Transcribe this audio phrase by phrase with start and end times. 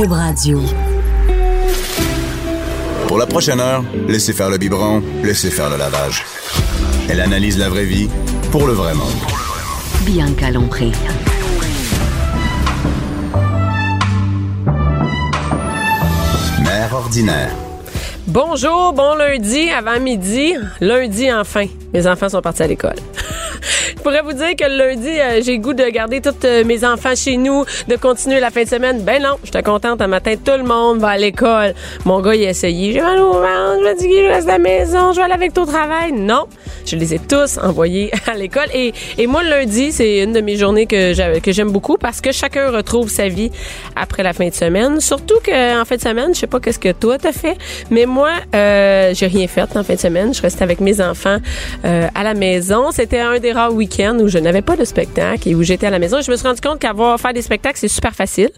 [0.00, 0.58] Cube Radio.
[3.06, 6.24] Pour la prochaine heure, laissez faire le biberon, laissez faire le lavage.
[7.10, 8.08] Elle analyse la vraie vie
[8.50, 9.10] pour le vrai monde.
[10.06, 10.90] Bianca Lompré.
[16.64, 17.50] Mère ordinaire.
[18.26, 20.54] Bonjour, bon lundi avant midi.
[20.80, 21.66] Lundi enfin.
[21.92, 22.96] Mes enfants sont partis à l'école.
[24.00, 26.86] Je pourrais vous dire que le lundi, euh, j'ai goût de garder tous euh, mes
[26.86, 29.02] enfants chez nous, de continuer la fin de semaine.
[29.02, 30.00] Ben non, j'étais contente.
[30.00, 31.74] Un matin, tout le monde va à l'école.
[32.06, 32.94] Mon gars, il a essayé.
[32.94, 35.52] J'ai mal au ventre, je dis je reste à la maison, je vais aller avec
[35.52, 36.12] toi au travail.
[36.12, 36.46] Non,
[36.86, 38.68] je les ai tous envoyés à l'école.
[38.72, 42.32] Et, et moi, le lundi, c'est une de mes journées que j'aime beaucoup parce que
[42.32, 43.50] chacun retrouve sa vie
[43.96, 44.98] après la fin de semaine.
[45.00, 47.58] Surtout qu'en fin de semaine, je sais pas qu'est-ce que toi t'as fait,
[47.90, 50.32] mais moi, euh, j'ai rien fait en fin de semaine.
[50.32, 51.36] Je restais avec mes enfants
[51.84, 52.92] euh, à la maison.
[52.92, 55.98] C'était un des rares où je n'avais pas de spectacle et où j'étais à la
[55.98, 56.20] maison.
[56.20, 58.50] Je me suis rendu compte qu'avoir faire des spectacles, c'est super facile.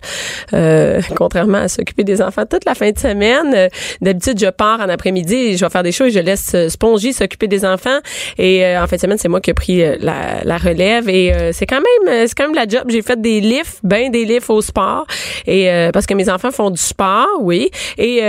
[0.53, 3.53] Euh, contrairement à s'occuper des enfants toute la fin de semaine.
[3.55, 3.69] Euh,
[4.01, 7.13] d'habitude, je pars en après-midi et je vais faire des choses je laisse euh, Spongy
[7.13, 7.99] s'occuper des enfants.
[8.39, 11.09] Et en fin de semaine, c'est moi qui ai pris la, la relève.
[11.09, 12.85] Et c'est quand même c'est quand même la job.
[12.89, 15.07] J'ai fait des lifts, ben des lifts au sport.
[15.47, 17.71] Et parce que mes enfants font du sport, oui.
[17.99, 18.21] Et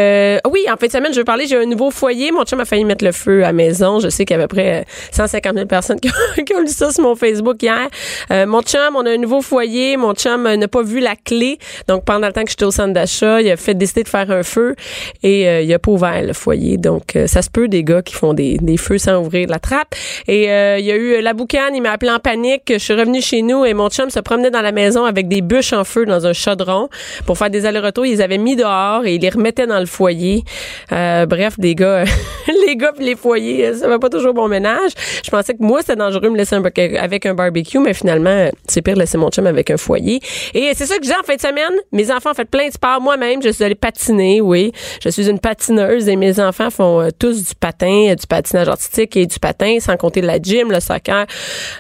[0.50, 2.32] oui, en fin de semaine, je veux parler, j'ai un nouveau foyer.
[2.32, 4.00] Mon chum a failli mettre le feu à la maison.
[4.00, 6.60] Je sais qu'il y a à peu près 150 000 personnes qui ont, qui ont
[6.60, 7.90] lu ça mon Facebook hier.
[8.32, 9.98] Euh, mon chum, on a un nouveau foyer.
[9.98, 11.58] Mon chum euh, n'a pas vu la clé.
[11.88, 14.30] Donc, pendant le temps que j'étais au centre d'achat, il a fait décider de faire
[14.32, 14.76] un feu
[15.22, 16.78] et euh, il a pas ouvert le foyer.
[16.78, 19.96] Donc, ça se peut des gars qui font des, feux sans ouvrir la trappe.
[20.28, 21.76] Et il y a eu la boucane.
[21.76, 22.64] Il m'a appelé en panique.
[22.70, 25.42] Je suis revenue chez nous et mon chum se promenait dans la maison avec des
[25.42, 26.90] bûches en feu dans un chaudron
[27.26, 28.06] pour faire des allers-retours.
[28.06, 30.44] Ils les avaient mis dehors et ils les remettaient dans le foyer.
[30.90, 32.06] bref, des gars,
[32.68, 34.92] les gars les foyers, ça va pas toujours bon ménage.
[35.24, 36.62] Je pensais que moi, c'était dangereux de me laisser un,
[36.98, 40.20] avec un barbecue, mais finalement, c'est pire de laisser mon chum avec un foyer.
[40.54, 41.74] Et c'est ça que j'ai en fin de semaine.
[41.92, 43.02] Mes enfants ont fait plein de sport.
[43.02, 44.72] Moi-même, je suis allée patiner, oui.
[45.04, 48.68] Je suis une patineuse et mes enfants font euh, tous du patin, euh, du patinage
[48.68, 51.26] artistique et du patin, sans compter la gym, le soccer.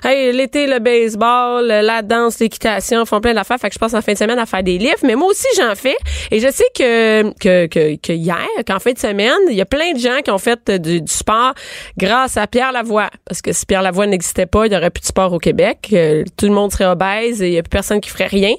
[0.03, 3.57] Hey, l'été, le baseball, la danse, l'équitation, font plein d'affaires.
[3.59, 4.99] Fait que je passe en fin de semaine à faire des livres.
[5.03, 5.97] Mais moi aussi, j'en fais.
[6.31, 9.65] Et je sais que, que, que, que hier, qu'en fin de semaine, il y a
[9.65, 11.53] plein de gens qui ont fait euh, du, sport
[11.97, 13.09] grâce à Pierre Lavoie.
[13.25, 15.89] Parce que si Pierre Lavoie n'existait pas, il n'y aurait plus de sport au Québec.
[15.93, 18.55] Euh, tout le monde serait obèse et il n'y a plus personne qui ferait rien.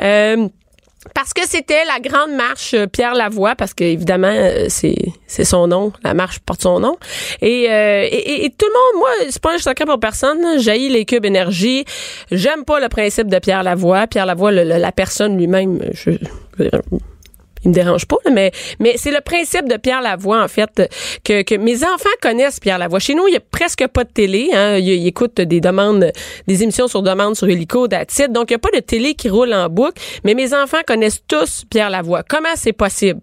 [0.00, 0.48] Euh,
[1.14, 4.32] parce que c'était la grande marche euh, Pierre Lavoie, parce que évidemment
[4.68, 4.94] c'est
[5.26, 6.96] c'est son nom, la marche porte son nom.
[7.40, 10.60] Et, et, tout le monde, moi, c'est pas un secret pour personne.
[10.60, 11.84] Jaillit les cubes énergie.
[12.30, 14.06] J'aime pas le principe de Pierre Lavoie.
[14.06, 16.12] Pierre Lavoie, la personne lui-même, je,
[17.64, 20.90] il me dérange pas, mais mais c'est le principe de Pierre Lavoie en fait
[21.24, 22.98] que, que mes enfants connaissent Pierre Lavoie.
[22.98, 24.50] Chez nous, il y a presque pas de télé.
[24.52, 24.78] Hein.
[24.78, 26.12] Ils, écoutent des demandes,
[26.46, 28.28] des émissions sur demande sur Helico, d'Atit.
[28.28, 30.00] Donc il y a pas de télé qui roule en boucle.
[30.24, 32.22] Mais mes enfants connaissent tous Pierre Lavoie.
[32.22, 33.20] Comment c'est possible?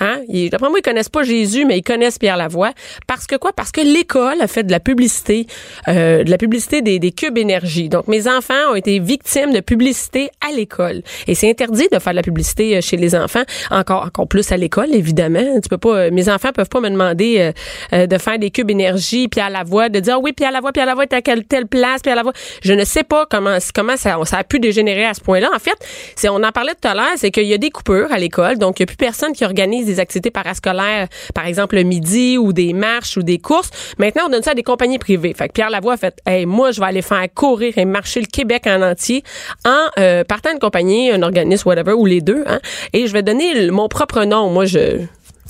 [0.00, 0.20] Hein?
[0.50, 2.72] D'après moi, ils connaissent pas Jésus, mais ils connaissent Pierre Lavoie.
[3.06, 3.52] Parce que quoi?
[3.52, 5.46] Parce que l'école a fait de la publicité,
[5.88, 7.88] euh, de la publicité des, des cubes énergie.
[7.88, 11.02] Donc, mes enfants ont été victimes de publicité à l'école.
[11.26, 14.50] Et c'est interdit de faire de la publicité euh, chez les enfants, encore, encore plus
[14.52, 15.60] à l'école, évidemment.
[15.62, 17.52] Tu peux pas, euh, mes enfants peuvent pas me demander
[17.92, 20.86] euh, de faire des cubes énergie, Pierre Lavoie, de dire, ah oui, Pierre Lavoie, Pierre
[20.86, 22.32] Lavoie est à quelle telle place, Pierre Lavoie.
[22.62, 25.50] Je ne sais pas comment, comment ça, ça a pu dégénérer à ce point-là.
[25.54, 25.76] En fait,
[26.14, 28.58] c'est, on en parlait tout à l'heure, c'est qu'il y a des coupures à l'école.
[28.58, 32.38] Donc, il n'y a plus personne qui organise des activités parascolaires, par exemple le midi
[32.38, 33.70] ou des marches ou des courses.
[33.98, 35.34] Maintenant, on donne ça à des compagnies privées.
[35.34, 38.20] Fait que Pierre Lavoie a fait, hey, moi, je vais aller faire courir et marcher
[38.20, 39.22] le Québec en entier
[39.64, 42.60] en euh, partant d'une compagnie, un organisme, whatever, ou les deux, hein,
[42.92, 44.50] et je vais donner mon propre nom.
[44.50, 45.00] Moi, je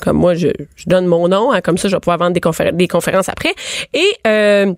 [0.03, 0.49] comme moi, je,
[0.87, 3.55] donne mon nom, hein, comme ça, je vais pouvoir vendre des, des conférences après.
[3.95, 4.75] Et euh,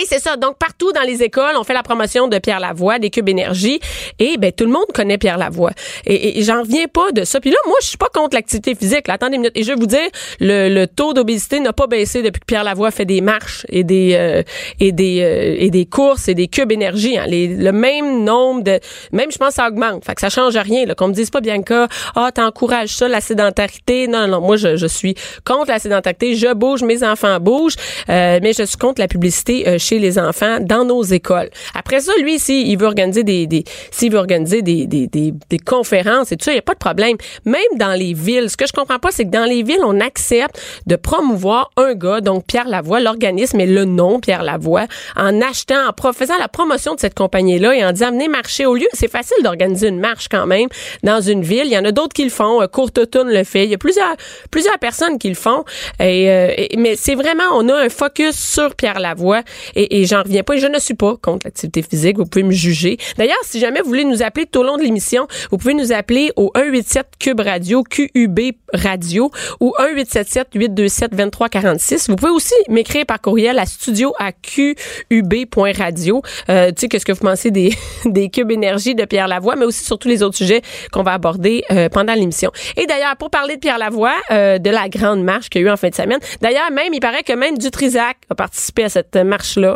[0.00, 0.36] et c'est ça.
[0.36, 3.80] Donc, partout dans les écoles, on fait la promotion de Pierre Lavoie, des cubes énergie.
[4.20, 5.72] Et ben tout le monde connaît Pierre Lavoie.
[6.06, 7.40] Et, et, j'en reviens pas de ça.
[7.40, 9.08] Puis là, moi, je suis pas contre l'activité physique.
[9.08, 9.56] Là, attendez une minute.
[9.56, 10.08] Et je vais vous dire,
[10.38, 13.82] le, le taux d'obésité n'a pas baissé depuis que Pierre Lavoie fait des marches et
[13.82, 14.42] des euh,
[14.78, 17.18] et des euh, et des courses et des cubes énergie.
[17.18, 17.24] Hein.
[17.26, 18.78] Les, le même nombre de,
[19.10, 20.04] même je pense, ça augmente.
[20.04, 20.86] Fait que ça change rien.
[20.94, 24.06] Qu'on me dise pas bien que ah t'encourages ça la sédentarité.
[24.06, 24.40] Non, non, non.
[24.40, 25.14] Moi, je, je suis
[25.44, 26.36] contre la sédentarité.
[26.36, 27.76] Je bouge, mes enfants bougent,
[28.08, 31.48] euh, mais je suis contre la publicité chez les enfants dans nos écoles.
[31.74, 36.36] Après ça, lui, s'il veut organiser des, s'il veut organiser des, des, des, conférences et
[36.36, 37.16] tout ça, il n'y a pas de problème.
[37.44, 40.00] Même dans les villes, ce que je comprends pas, c'est que dans les villes, on
[40.00, 44.86] accepte de promouvoir un gars, donc Pierre Lavoie, l'organisme et le nom Pierre Lavoie,
[45.16, 48.74] en achetant, en faisant la promotion de cette compagnie-là et en disant venez marcher au
[48.74, 48.88] lieu.
[48.92, 50.68] C'est facile d'organiser une marche quand même
[51.02, 51.64] dans une ville.
[51.64, 52.66] Il y en a d'autres qui le font.
[52.72, 53.64] Courte Automne le fait.
[53.64, 54.16] Il y a plusieurs,
[54.50, 55.64] plusieurs personnes qui le font.
[56.00, 59.42] Euh, mais c'est vraiment, on a un focus sur Pierre Lavoie.
[59.78, 60.54] Et, et j'en reviens pas.
[60.54, 62.18] Et je ne suis pas contre l'activité physique.
[62.18, 62.98] Vous pouvez me juger.
[63.16, 65.92] D'ailleurs, si jamais vous voulez nous appeler tout au long de l'émission, vous pouvez nous
[65.92, 68.40] appeler au 187 Cube Radio, QUB
[68.74, 69.30] Radio
[69.60, 72.10] ou 1877 827 2346.
[72.10, 76.22] Vous pouvez aussi m'écrire par courriel à studio à qub.radio.
[76.48, 77.72] Euh, tu sais, qu'est-ce que vous pensez des,
[78.04, 81.12] des cubes énergie de Pierre Lavoie, mais aussi sur tous les autres sujets qu'on va
[81.12, 82.50] aborder euh, pendant l'émission.
[82.76, 85.68] Et d'ailleurs, pour parler de Pierre Lavoie, euh, de la grande marche qu'il y a
[85.68, 88.88] eu en fin de semaine, d'ailleurs, même, il paraît que même Dutrisac a participé à
[88.88, 89.67] cette marche-là.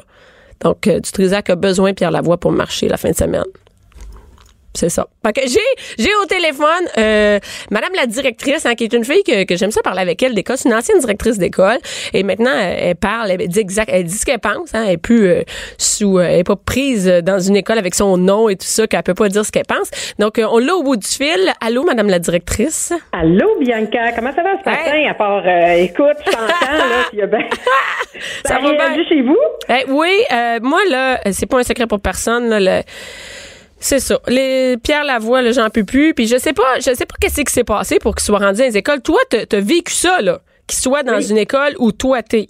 [0.60, 3.44] Donc, euh, Dutrisac a besoin de Pierre Lavoie pour marcher la fin de semaine.
[4.74, 5.06] C'est ça.
[5.36, 5.60] J'ai
[5.98, 6.66] j'ai au téléphone
[6.96, 7.38] euh,
[7.70, 10.34] Madame la directrice, hein, qui est une fille que, que j'aime ça parler avec elle
[10.34, 10.56] d'école.
[10.56, 11.78] C'est une ancienne directrice d'école
[12.14, 14.74] et maintenant elle, elle parle, elle dit exact, elle dit ce qu'elle pense.
[14.74, 15.42] Hein, elle est plus euh,
[15.76, 18.86] sous, euh, elle est pas prise dans une école avec son nom et tout ça
[18.86, 19.90] qu'elle peut pas dire ce qu'elle pense.
[20.18, 21.52] Donc euh, on l'a au bout du fil.
[21.60, 22.94] Allô, Madame la directrice?
[23.12, 24.94] Allô, Bianca, comment ça va ce matin?
[24.94, 25.06] Hey.
[25.06, 27.44] À part, euh, écoute, je t'entends, là, puis ben...
[28.44, 28.78] Ça Ça va bien.
[28.86, 29.38] réagi chez vous?
[29.68, 32.48] Eh, oui, euh, moi là, c'est pas un secret pour personne.
[32.48, 32.82] Là, le-
[33.78, 34.18] c'est ça.
[34.28, 36.14] Les Pierre Lavoie, là, j'en peux plus.
[36.14, 38.58] Puis je sais pas, je sais pas qu'est-ce qui s'est passé pour qu'il soit rendu
[38.60, 39.02] dans les écoles.
[39.02, 41.30] Toi, t'as t'as vécu ça là, qu'il soit dans Oui.
[41.30, 42.46] une école où toi t'es.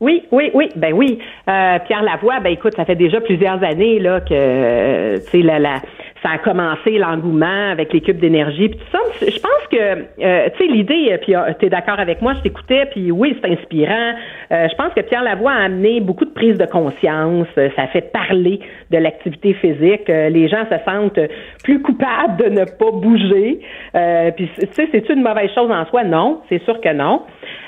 [0.00, 1.18] Oui, oui, oui, ben oui.
[1.48, 5.42] Euh, Pierre Lavoie, ben écoute, ça fait déjà plusieurs années là que euh, tu sais
[5.42, 5.82] la, la
[6.22, 8.98] ça a commencé l'engouement avec les cubes d'énergie puis tout ça.
[9.20, 9.76] Je pense que
[10.22, 13.36] euh, tu sais l'idée euh, puis tu es d'accord avec moi, je t'écoutais puis oui,
[13.40, 14.12] c'est inspirant.
[14.52, 17.86] Euh, je pense que Pierre Lavoie a amené beaucoup de prise de conscience, Euh, ça
[17.88, 21.20] fait parler de l'activité physique, Euh, les gens se sentent
[21.64, 23.60] plus coupables de ne pas bouger.
[23.94, 26.04] Euh, puis tu sais c'est une mauvaise chose en soi?
[26.04, 27.22] Non, c'est sûr que non.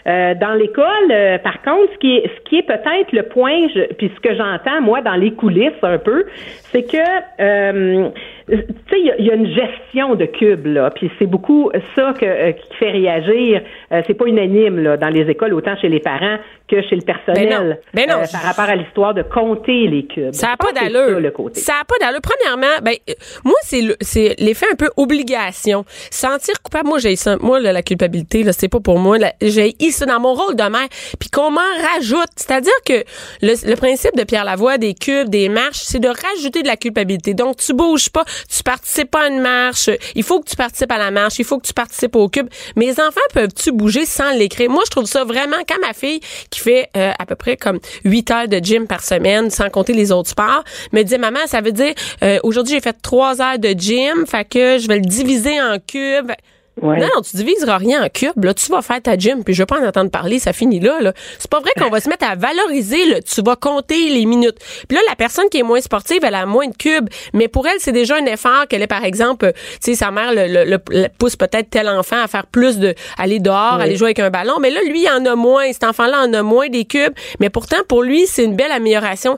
[0.06, 3.68] Euh, dans l'école, euh, par contre, ce qui est, ce qui est peut-être le point,
[3.74, 6.24] je- puis ce que j'entends moi dans les coulisses un peu,
[6.72, 6.96] c'est que
[7.40, 8.08] euh,
[8.48, 12.12] tu sais, il y, y a une gestion de cubes là, puis c'est beaucoup ça
[12.18, 13.62] que, euh, qui fait réagir.
[13.92, 16.38] Euh, c'est pas unanime là dans les écoles, autant chez les parents
[16.72, 17.48] que chez le personnel.
[17.48, 17.76] Ben non.
[17.94, 18.22] Ben non.
[18.22, 20.32] euh, par rapport à l'histoire de compter les cubes.
[20.32, 21.20] Ça n'a pas d'allure.
[21.54, 22.20] ça, n'a pas d'allure.
[22.22, 23.14] Premièrement, ben euh,
[23.44, 25.84] moi c'est le- c'est l'effet un peu obligation.
[26.10, 27.36] Sentir coupable, moi j'ai ça.
[27.40, 29.18] Moi là, la culpabilité là, c'est pas pour moi.
[29.40, 30.88] J'ai eu ça dans mon rôle de mère.
[31.20, 31.60] Puis qu'on m'en
[31.94, 33.04] rajoute, c'est-à-dire que
[33.42, 36.76] le, le principe de Pierre Lavoie des cubes, des marches, c'est de rajouter de la
[36.76, 37.34] culpabilité.
[37.34, 38.24] Donc tu bouges pas,
[38.54, 39.90] tu participes pas à une marche.
[40.14, 41.38] Il faut que tu participes à la marche.
[41.38, 42.48] Il faut que tu participes au cube.
[42.76, 44.70] Mes enfants peuvent-tu bouger sans l'écrire?
[44.70, 46.20] Moi je trouve ça vraiment quand ma fille
[46.50, 49.92] qui fait euh, à peu près comme 8 heures de gym par semaine, sans compter
[49.92, 53.58] les autres sports, me dit maman, ça veut dire euh, aujourd'hui j'ai fait 3 heures
[53.58, 56.32] de gym, fait que je vais le diviser en cubes.
[56.80, 56.98] Ouais.
[56.98, 58.42] Non, non, tu diviseras rien en cubes.
[58.44, 60.80] Là, tu vas faire ta gym, puis je vais pas en entendre parler, ça finit
[60.80, 61.00] là.
[61.02, 61.12] là.
[61.38, 63.04] C'est pas vrai qu'on va se mettre à valoriser.
[63.04, 63.20] Là.
[63.20, 64.56] Tu vas compter les minutes.
[64.88, 67.66] Puis là, la personne qui est moins sportive, elle a moins de cubes, mais pour
[67.68, 70.64] elle, c'est déjà un effort qu'elle est, par exemple, tu sais, sa mère le, le-
[70.64, 73.82] le- le pousse peut-être tel enfant à faire plus de aller dehors, Oui.
[73.84, 74.54] aller jouer avec un ballon.
[74.58, 75.70] Mais là, lui, il en a moins.
[75.72, 77.12] Cet enfant-là en a moins des cubes.
[77.38, 79.36] Mais pourtant, pour lui, c'est une belle amélioration.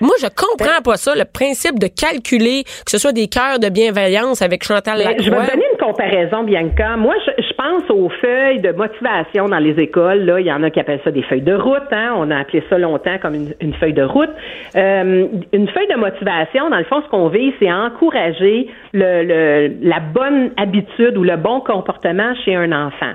[0.00, 3.68] Moi, je comprends pas ça, le principe de calculer que ce soit des cœurs de
[3.68, 5.46] bienveillance avec Chantal je vais Lacroix.
[5.46, 6.96] te donner une comparaison, Bianca.
[6.96, 10.20] Moi, je, je pense aux feuilles de motivation dans les écoles.
[10.24, 11.82] Là, il y en a qui appellent ça des feuilles de route.
[11.92, 12.14] Hein.
[12.16, 14.30] On a appelé ça longtemps comme une, une feuille de route.
[14.76, 19.72] Euh, une feuille de motivation, dans le fond, ce qu'on vise, c'est encourager le, le-
[19.82, 23.12] la bonne habitude ou le bon comportement chez un enfant.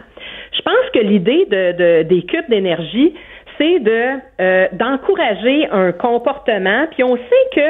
[0.56, 3.14] Je pense que l'idée de, de- des cubes d'énergie,
[3.58, 4.04] c'est de
[4.40, 6.86] euh, d'encourager un comportement.
[6.92, 7.70] Puis on sait que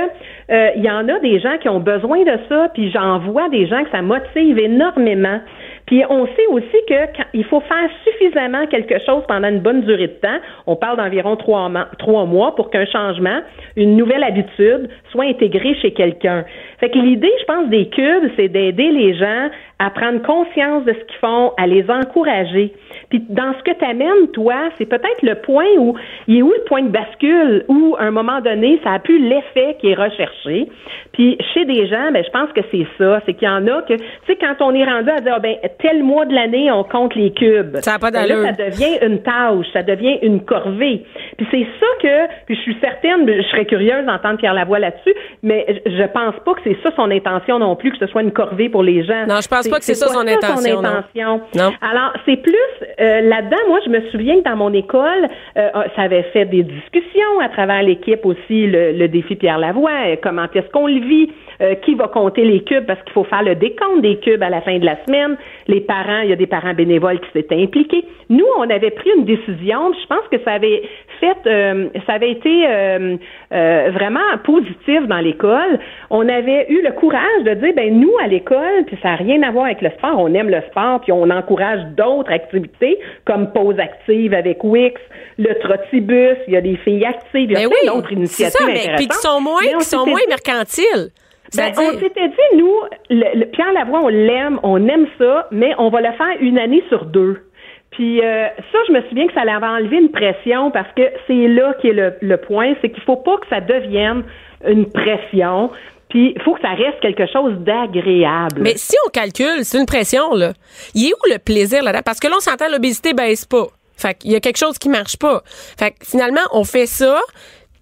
[0.52, 2.70] euh, il y en a des gens qui ont besoin de ça.
[2.74, 5.40] Puis j'en vois des gens que ça motive énormément.
[5.86, 10.08] Puis on sait aussi que il faut faire suffisamment quelque chose pendant une bonne durée
[10.08, 10.38] de temps.
[10.68, 12.26] On parle d'environ trois, mois- trois
[12.56, 13.40] pour qu'un changement,
[13.76, 16.46] une nouvelle habitude, soit intégré chez quelqu'un.
[16.80, 20.92] Fait que l'idée, je pense, des cubes, c'est d'aider les gens à prendre conscience de
[20.94, 22.74] ce qu'ils font, à les encourager.
[23.10, 25.96] Puis dans ce que tu amènes, toi, c'est peut-être le point où
[26.28, 29.20] il est où le point de bascule où à un moment donné, ça a plus
[29.20, 30.68] l'effet qui est recherché.
[31.14, 33.82] Puis chez des gens, ben je pense que c'est ça, c'est qu'il y en a
[33.84, 36.70] que tu sais quand on est rendu à dire ah, ben tel mois de l'année
[36.72, 37.78] on compte les cubes.
[37.78, 38.44] Ça a pas Ben d'allure.
[38.44, 41.04] là, ça devient une tâche, ça devient une corvée.
[41.38, 45.14] Puis c'est ça que puis je suis certaine, je serais curieuse d'entendre Pierre Lavoie là-dessus,
[45.42, 48.22] mais je je pense pas que c'est ça son intention non plus que ce soit
[48.22, 49.26] une corvée pour les gens.
[49.28, 50.90] Non, je pense pas que c'est ça son intention, non.
[50.90, 51.42] intention?
[51.56, 51.72] Non.
[51.82, 52.56] Alors, c'est plus
[53.00, 56.64] euh, là-dedans, moi, je me souviens que dans mon école, euh, ça avait fait des
[56.64, 61.00] discussions à travers l'équipe aussi, le, le défi Pierre Lavoie, euh, comment est-ce qu'on le
[61.00, 64.42] vit, euh, qui va compter les cubes, parce qu'il faut faire le décompte des cubes
[64.42, 65.38] à la fin de la semaine.
[65.68, 68.06] Les parents, il y a des parents bénévoles qui s'étaient impliqués.
[68.30, 70.84] Nous, on avait pris une décision, je pense que ça avait
[71.20, 73.16] fait, euh, ça avait été euh,
[73.54, 75.80] euh, vraiment positif dans l'école.
[76.10, 79.42] On avait eu le courage de dire, ben nous à l'école, puis ça n'a rien
[79.44, 80.16] à voir avec le sport.
[80.18, 85.00] On aime le sport, puis on encourage d'autres activités comme pause active avec Wix,
[85.38, 86.38] le trottibus.
[86.48, 88.66] Il y a des filles actives, il y a Ben plein oui, d'autres initiatives ça,
[88.66, 91.10] mais puis qui sont moins, qui sont moins mercantiles.
[91.56, 92.74] ben, on s'était dit, nous,
[93.10, 96.60] le, le- Pierre Lavoie, on l'aime, on aime ça, mais on va le faire une
[96.60, 97.42] année sur deux.
[97.92, 101.48] Puis euh, ça, je me souviens que ça avait enlevé une pression parce que c'est
[101.48, 104.24] là qui est le, le point, c'est qu'il faut pas que ça devienne
[104.68, 105.72] une pression.
[106.10, 108.62] Puis il faut que ça reste quelque chose d'agréable.
[108.62, 110.54] Mais si on calcule, c'est une pression, là.
[110.96, 112.02] Il est où le plaisir là-dedans?
[112.06, 113.68] Parce que là, on s'entend, l'obésité baisse pas.
[113.98, 115.42] Fait qu'il y a quelque chose qui marche pas.
[115.78, 117.20] Fait que finalement, on fait ça.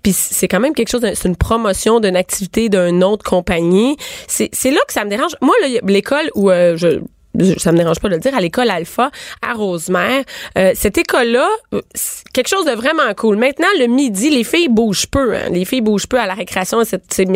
[0.04, 3.98] Puis c'est quand même quelque chose, c'est une promotion d'une activité d'une autre compagnie.
[4.28, 5.34] C'est là que ça me dérange.
[5.42, 7.00] Moi, l'école où euh, je-
[7.58, 9.12] ça me dérange pas de le dire, à l'école Alpha
[9.48, 10.24] à Rosemère.
[10.58, 11.82] Euh, cette école-là, euh,
[12.34, 13.38] quelque chose de vraiment cool.
[13.38, 15.36] Maintenant, le midi, les filles bougent peu.
[15.36, 15.50] hein.
[15.52, 16.80] Les filles bougent peu à la récréation.
[16.86, 17.28] C'est,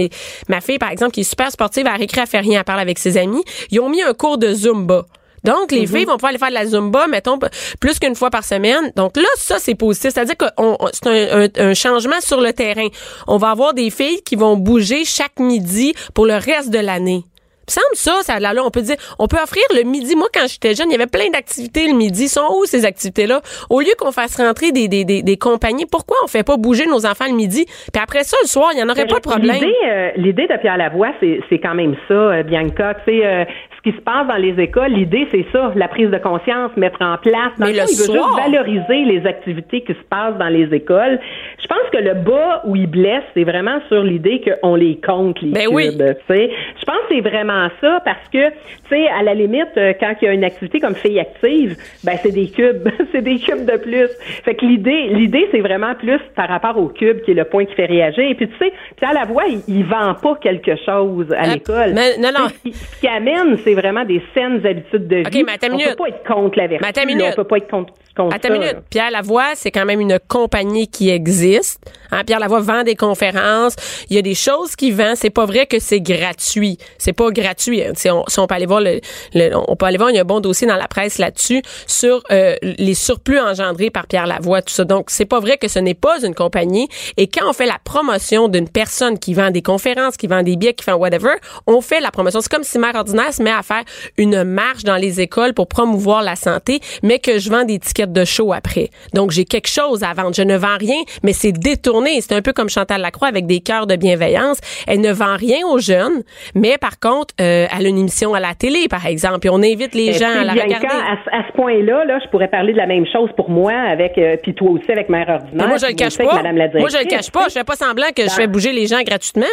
[0.48, 2.80] ma fille, par exemple, qui est super sportive, à récré, elle fait rien, elle parle
[2.80, 3.44] avec ses amis.
[3.70, 5.06] Ils ont mis un cours de Zumba.
[5.44, 7.40] Donc, les filles vont pouvoir aller faire de la Zumba, mettons,
[7.80, 8.92] plus qu'une fois par semaine.
[8.96, 10.12] Donc là, ça, c'est positif.
[10.14, 10.46] C'est-à-dire que
[10.94, 12.88] c'est un, un- un changement sur le terrain.
[13.28, 17.24] On va avoir des filles qui vont bouger chaque midi pour le reste de l'année.
[17.72, 20.16] Semble ça, ça là, là, on peut dire, on peut offrir le midi.
[20.16, 22.28] Moi, quand j'étais jeune, il y avait plein d'activités le midi.
[22.28, 23.42] Sont où ces activités-là?
[23.70, 26.86] Au lieu qu'on fasse rentrer des, des, des, des compagnies, pourquoi on fait pas bouger
[26.86, 27.66] nos enfants le midi?
[27.66, 29.56] Puis après ça, le soir, il y en aurait pas de problème.
[29.56, 32.96] L'idée, euh, l'idée de Pierre Lavoie, c'est, c'est quand même ça, euh, Bianca.
[33.06, 33.46] Tu sais, euh,
[33.84, 37.02] ce qui se passe dans les écoles, l'idée, c'est ça, la prise de conscience, mettre
[37.02, 37.52] en place.
[37.58, 40.50] Dans Mais fond, le il veut soir- juste valoriser les activités qui se passent dans
[40.50, 41.20] les écoles.
[41.62, 45.42] Je pense que le bas où il blesse, c'est vraiment sur l'idée qu'on les compte,
[45.42, 45.74] les Ben cubes.
[45.74, 45.90] oui.
[45.98, 48.56] Je pense que c'est vraiment ça parce que, tu
[48.90, 52.18] sais, à la limite, euh, quand il y a une activité comme fille active, ben
[52.22, 54.10] c'est des cubes, c'est des cubes de plus.
[54.44, 57.66] Fait que l'idée, l'idée, c'est vraiment plus par rapport au cube qui est le point
[57.66, 58.26] qui fait réagir.
[58.30, 61.94] Et puis tu sais, Pierre Lavoie, il, il vend pas quelque chose à Ah, l'école.
[62.20, 62.48] non, non.
[62.64, 65.42] Qui, ce qui amène, c'est vraiment des saines habitudes de vie.
[65.42, 66.86] OK, mais on peut pas être contre la vertu.
[67.06, 67.94] Mais là, on peut pas être contre,
[68.30, 68.36] ça.
[68.48, 68.78] une minute.
[68.90, 71.80] Pierre Lavoie, c'est quand même une compagnie qui existe.
[72.12, 73.76] Hein, Pierre Lavoie vend des conférences.
[74.10, 75.14] Il y a des choses qu'il vend.
[75.16, 76.78] C'est pas vrai que c'est gratuit.
[76.98, 77.82] C'est pas gratuit.
[77.84, 77.94] hein.
[77.96, 79.00] Si on, si on peut aller voir le,
[79.34, 81.62] le- on peut aller voir, il y a un bon dossier dans la presse là-dessus
[81.88, 84.84] sur euh, les surplus engendrés par Pierre Lavoie, tout ça.
[84.84, 86.90] Donc, c'est pas vrai que ce n'est pas une compagnie.
[87.18, 90.58] Et quand on fait la promotion d'une personne qui vend des conférences, qui vend des
[90.58, 91.34] billets, qui fait whatever,
[91.68, 92.42] on fait la promotion.
[92.42, 93.84] C'est comme si Mère Ordinaire se met à faire
[94.18, 98.01] une marche dans les écoles pour promouvoir la santé, mais que je vends des tickets
[98.08, 98.90] de show après.
[99.14, 100.34] Donc, j'ai quelque chose à vendre.
[100.34, 102.20] Je ne vends rien, mais c'est détourné.
[102.22, 104.60] C'est un peu comme Chantal Lacroix avec des cœurs de bienveillance.
[104.88, 106.24] Elle ne vend rien aux jeunes,
[106.56, 109.58] mais par contre, euh, elle a une émission à la télé, par exemple, et on
[109.62, 110.88] invite les gens à la Bianca, regarder.
[110.88, 113.74] à, ce- à ce point-là, là, je pourrais parler de la même chose pour moi
[113.74, 115.52] avec, euh, puis toi aussi avec Mère Ordinaire.
[115.54, 116.42] Mais moi, je le cache pas.
[116.80, 117.48] Moi, je le cache pas.
[117.48, 119.46] Je fais pas semblant que je fais bouger les gens gratuitement.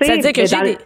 [0.00, 0.78] C'est-à-dire que j'ai des...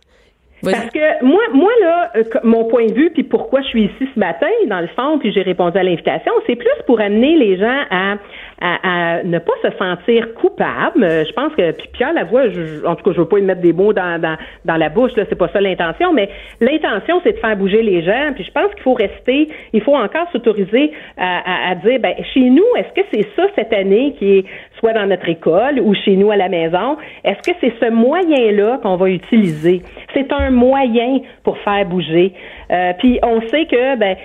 [0.63, 4.09] Parce que moi, moi là, euh, mon point de vue, puis pourquoi je suis ici
[4.15, 7.57] ce matin, dans le fond, puis j'ai répondu à l'invitation, c'est plus pour amener les
[7.57, 8.17] gens à,
[8.61, 11.03] à, à ne pas se sentir coupables.
[11.05, 13.45] Euh, Je pense que, puis Pierre Lavoie, je- en tout cas, je veux pas lui
[13.45, 14.37] mettre des mots dans, dans,
[14.67, 16.29] dans la bouche, là, c'est pas ça l'intention, mais
[16.61, 19.97] l'intention, c'est de faire bouger les gens, puis je pense qu'il faut rester, il faut
[19.97, 21.39] encore s'autoriser à,
[21.69, 24.45] à, à dire, ben, chez nous, est-ce que c'est ça cette année qui est
[24.79, 28.79] soit dans notre école ou chez nous à la maison, est-ce que c'est ce moyen-là
[28.83, 29.83] qu'on va utiliser?
[30.21, 32.35] C'est un moyen pour faire bouger.
[32.71, 34.17] Euh, puis on sait que ben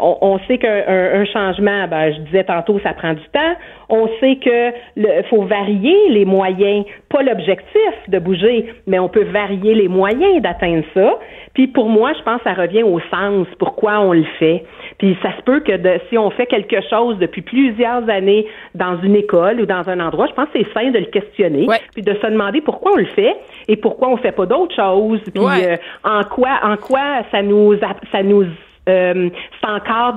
[0.00, 3.54] on, on sait qu'un un, un changement, ben je disais tantôt, ça prend du temps.
[3.88, 9.24] On sait que le, faut varier les moyens, pas l'objectif de bouger, mais on peut
[9.24, 11.18] varier les moyens d'atteindre ça.
[11.54, 14.62] Puis pour moi, je pense que ça revient au sens, pourquoi on le fait.
[14.98, 19.00] Puis ça se peut que de, si on fait quelque chose depuis plusieurs années dans
[19.02, 21.78] une école ou dans un endroit, je pense que c'est sain de le questionner, Ouais.
[21.92, 23.34] puis de se demander pourquoi on le fait
[23.66, 25.72] et pourquoi on fait pas d'autres choses, puis Ouais.
[25.72, 27.76] euh, en quoi en quoi ça nous
[28.12, 28.44] ça nous
[28.88, 29.28] euh,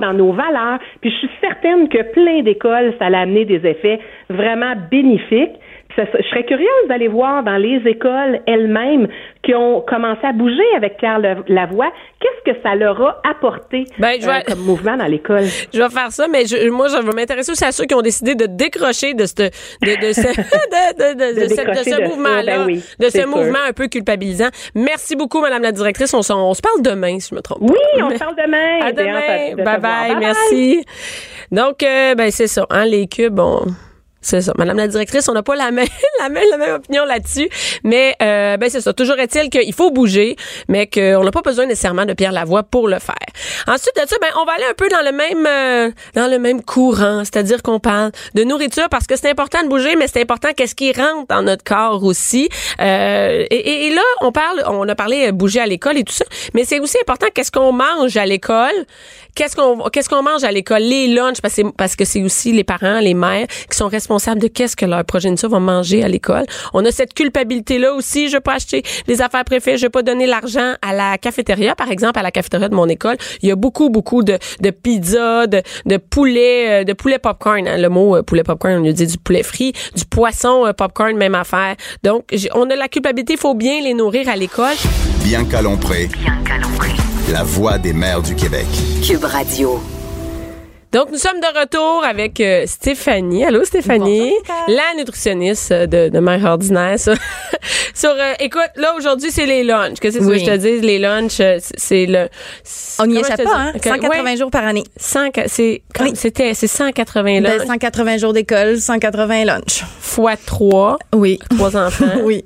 [0.00, 0.78] dans nos valeurs.
[1.00, 5.58] Puis je suis certaine que plein d'écoles, ça a amené des effets vraiment bénéfiques.
[5.96, 9.06] Je serais curieuse d'aller voir dans les écoles elles-mêmes
[9.44, 14.16] qui ont commencé à bouger avec Pierre Lavoie, qu'est-ce que ça leur a apporté Ben,
[14.20, 15.44] je vais- euh, comme mouvement dans l'école?
[15.72, 18.00] Je vais faire ça, mais je- moi, je vais m'intéresser aussi à ceux qui ont
[18.02, 19.42] décidé de décrocher de ce, de,
[20.08, 23.28] de, ce, de, de, mouvement-là, ben oui, de ce sûr.
[23.28, 24.48] mouvement un peu culpabilisant.
[24.74, 26.12] Merci beaucoup, Madame la directrice.
[26.14, 27.72] On, se parle demain, si je me trompe pas.
[27.72, 28.80] Oui, on se parle demain.
[28.82, 29.50] À demain.
[29.52, 30.06] de te Bye voir.
[30.08, 30.16] bye.
[30.18, 30.84] Merci.
[31.52, 32.66] Donc, euh, ben, c'est ça.
[32.70, 33.66] Hein, les cubes, on-
[34.24, 34.54] C'est ça.
[34.56, 35.86] Madame la directrice, on n'a pas la même,
[36.18, 37.48] la même, la même opinion là-dessus.
[37.84, 38.94] Mais, euh, ben, c'est ça.
[38.94, 40.34] Toujours est-il qu'il faut bouger,
[40.66, 43.14] mais qu'on n'a pas besoin nécessairement de Pierre Lavoie pour le faire.
[43.66, 46.38] Ensuite de ça, ben, on va aller un peu dans le même, euh, dans le
[46.38, 47.20] même courant.
[47.20, 50.74] C'est-à-dire qu'on parle de nourriture parce que c'est important de bouger, mais c'est important qu'est-ce
[50.74, 52.48] qui rentre dans notre corps aussi.
[52.80, 56.24] Euh, et, et, là, on parle, on a parlé bouger à l'école et tout ça,
[56.54, 58.86] mais c'est aussi important qu'est-ce qu'on mange à l'école
[59.34, 61.40] qu'est-ce qu'on qu'est-ce qu'on mange à l'école, les lunchs
[61.76, 65.04] parce que c'est aussi les parents, les mères qui sont responsables de qu'est-ce que leur
[65.04, 66.44] progéniture va manger à l'école.
[66.72, 70.02] On a cette culpabilité là aussi, je peux acheter des affaires préférées, je vais pas
[70.02, 73.52] donner l'argent à la cafétéria par exemple à la cafétéria de mon école, il y
[73.52, 77.88] a beaucoup beaucoup de de pizza, de de poulet euh, de poulet popcorn, hein, le
[77.88, 81.34] mot euh, poulet popcorn, on lui dit du poulet frit, du poisson euh, popcorn même
[81.34, 81.74] affaire.
[82.02, 84.74] Donc on a la culpabilité, il faut bien les nourrir à l'école.
[85.24, 86.06] Bianca Lompré.
[86.06, 86.90] Bianca Lompré
[87.30, 88.66] la voix des mères du Québec.
[89.02, 89.80] Cube Radio.
[90.94, 93.44] Donc, nous sommes de retour avec euh, Stéphanie.
[93.44, 94.32] Allô, Stéphanie?
[94.68, 97.00] la nutritionniste de, de Mère Ordinaire.
[97.94, 99.98] Sur, euh, écoute, là, aujourd'hui, c'est les lunchs.
[99.98, 100.80] Qu'est-ce que je te dis?
[100.82, 102.28] Les lunchs, euh, c'est le...
[103.00, 103.72] On n'y échappe pas, hein?
[103.82, 104.84] 180 jours par année.
[104.96, 105.82] c'est,
[106.14, 107.66] c'était, c'est 180 lunchs.
[107.66, 109.82] 180 jours d'école, 180 lunchs.
[109.98, 110.98] Fois 3.
[111.12, 111.40] Oui.
[111.50, 112.04] Trois enfants.
[112.22, 112.44] oui.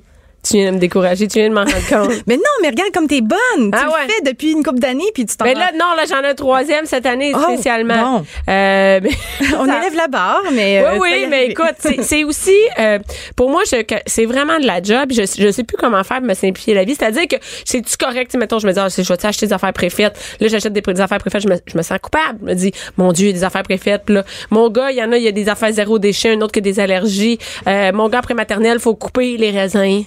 [0.49, 2.23] Tu viens de me décourager, tu viens de m'en rendre compte.
[2.27, 3.71] mais non, mais regarde comme t'es bonne.
[3.73, 6.05] Ah tu le fais depuis une couple d'années, puis tu t'en Mais là, non, là,
[6.09, 8.21] j'en ai un troisième cette année oh, spécialement.
[8.21, 8.25] Bon.
[8.49, 9.01] Euh,
[9.59, 10.79] On élève la barre, mais.
[10.79, 12.99] Euh, oui, oui, mais écoute, c'est aussi, euh,
[13.37, 13.63] pour moi,
[14.07, 15.11] c'est vraiment de la job.
[15.11, 16.95] Je, je sais plus comment faire pour me simplifier la vie.
[16.95, 20.19] C'est-à-dire que c'est-tu correct, mettons, je me dis, ah, je vais acheter des affaires préfaites?
[20.41, 22.39] Là, j'achète des, des, affaires préfaites, je me, je me sens coupable.
[22.43, 24.09] Je me dis, mon Dieu, il y a des affaires préfaites.
[24.09, 26.41] Là, mon gars, il y en a, il y a des affaires zéro déchet, un
[26.41, 27.39] autre qui a des allergies.
[27.67, 30.05] Euh, mon gars après-maternel, faut couper les raisins.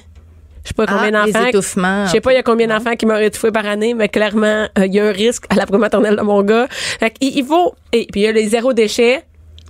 [0.64, 1.50] Je sais pas combien ah, d'enfants.
[2.06, 4.68] Je sais pas il y a combien d'enfants qui meuraient étouffés par année, mais clairement
[4.78, 6.68] euh, il y a un risque à la maternelle de mon gars.
[6.70, 9.24] Fait il, faut et puis il y a les zéro déchet.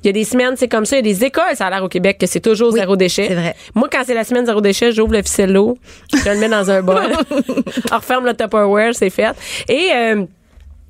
[0.04, 0.98] Il y a des semaines, c'est comme ça.
[0.98, 3.28] Il y a des écoles, ça a l'air au Québec, que c'est toujours zéro déchet.
[3.28, 3.56] C'est vrai.
[3.76, 5.78] Moi, quand c'est la semaine zéro déchet, j'ouvre le ficello,
[6.12, 6.98] je le mets dans un bol,
[7.92, 9.36] on referme le Tupperware, c'est fait.
[9.70, 10.26] Et euh,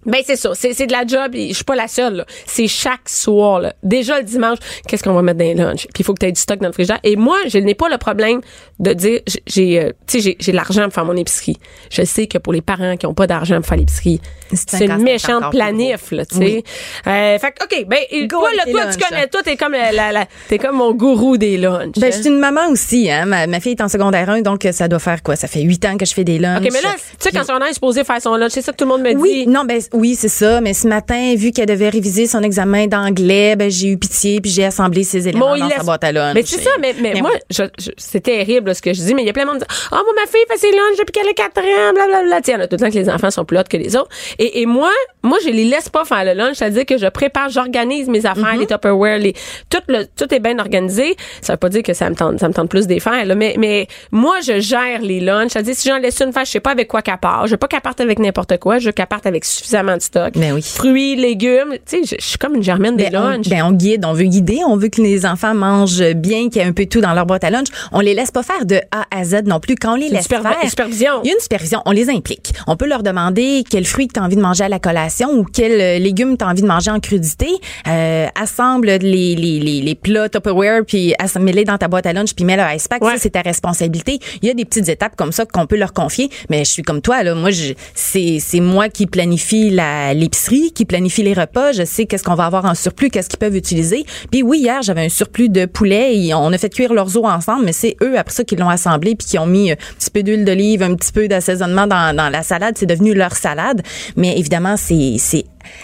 [0.05, 2.25] ben c'est ça, c'est de la job, je suis pas la seule.
[2.45, 3.59] C'est chaque soir.
[3.59, 3.73] Là.
[3.83, 5.87] Déjà le dimanche, qu'est-ce qu'on va mettre dans les lunchs?
[5.93, 6.99] Puis il faut que tu aies du stock dans le frigidaire.
[7.03, 8.41] Et moi, je n'ai pas le problème
[8.79, 11.57] de dire j'ai euh, tu sais j'ai l'argent pour faire mon épicerie.
[11.89, 14.19] Je sais que pour les parents qui ont pas d'argent pour faire l'épicerie,
[14.53, 16.63] c'est une méchante planif là, tu sais.
[17.07, 20.57] Euh, fait OK, ben toi là, toi tu connais toi t'es comme la, la, t'es
[20.57, 21.93] comme mon gourou des lunchs.
[21.97, 22.09] Ben hein?
[22.11, 23.25] je suis une maman aussi hein.
[23.25, 25.35] Ma, fille est en secondaire 1 donc ça doit faire quoi?
[25.35, 26.65] Ça fait huit ans que je fais des lunchs.
[26.65, 28.77] OK, mais là, tu sais quand on est supposé faire son lunch, c'est ça que
[28.77, 29.21] tout le monde me dit.
[29.21, 30.61] Oui, non ben oui, c'est ça.
[30.61, 34.51] Mais ce matin, vu qu'elle devait réviser son examen d'anglais, ben, j'ai eu pitié puis
[34.51, 36.35] j'ai assemblé ses éléments dans sa boîte à lunch.
[36.35, 37.63] Mais c'est ça, mais, mais, moi, je,
[37.97, 39.75] c'est terrible ce que je dis, mais il y a plein de monde qui dit,
[39.91, 42.41] oh, moi, ma fille fait ses lunchs depuis qu'elle a 4 ans, blablabla.
[42.41, 44.09] Tiens, tout le temps que les enfants sont plus hauts que les autres.
[44.39, 44.91] Et, et moi,
[45.23, 48.55] moi, je les laisse pas faire le lunch, c'est-à-dire que je prépare, j'organise mes affaires,
[48.55, 48.59] mm-hmm.
[48.59, 49.33] les Tupperware, les,
[49.69, 51.15] tout le, tout est bien organisé.
[51.41, 53.35] Ça veut pas dire que ça me tente, ça me tente plus des faire, là,
[53.35, 55.51] mais, mais moi, je gère les lunchs.
[55.51, 57.47] C'est-à-dire, si j'en laisse une faire, je sais pas avec quoi qu'elle part.
[57.47, 58.79] Je veux pas qu'elle parte avec n'importe quoi.
[58.79, 60.33] Je veux qu'elle parte avec suffisamment de stock.
[60.35, 60.61] Mais oui.
[60.61, 61.77] Fruits, légumes.
[61.85, 63.49] Tu sais, je, suis comme une germaine des ben, lunchs.
[63.49, 66.65] ben, on guide, on veut guider, on veut que les enfants mangent bien, qu'il y
[66.65, 67.67] ait un peu tout dans leur boîte à lunch.
[67.91, 69.75] On les laisse pas faire de A à Z non plus.
[69.75, 70.41] Quand on les laisse faire.
[70.61, 71.11] Une supervision.
[71.23, 71.81] Il y a une supervision.
[71.85, 72.53] On les implique.
[72.67, 75.43] On peut leur demander quel fruit tu as envie de manger à la collation ou
[75.43, 77.47] quel euh, légumes tu as envie de manger en crudité.
[77.87, 82.33] Euh, assemble les, les, les, les plats Tupperware puis mets-les dans ta boîte à lunch
[82.33, 83.03] puis mets le ice pack.
[83.03, 84.19] Ça, c'est ta responsabilité.
[84.41, 86.29] Il y a des petites étapes comme ça qu'on peut leur confier.
[86.49, 87.35] Mais je suis comme toi, là.
[87.35, 87.49] Moi,
[87.95, 91.71] c'est moi qui planifie l'épicerie, qui planifie les repas.
[91.71, 94.05] Je sais qu'est-ce qu'on va avoir en surplus, qu'est-ce qu'ils peuvent utiliser.
[94.31, 97.25] Puis oui, hier, j'avais un surplus de poulet et on a fait cuire leurs os
[97.25, 100.11] ensemble, mais c'est eux, après ça, qui l'ont assemblé puis qui ont mis un petit
[100.11, 102.75] peu d'huile d'olive, un petit peu d'assaisonnement dans, dans la salade.
[102.77, 103.81] C'est devenu leur salade.
[104.15, 105.17] Mais évidemment, c'est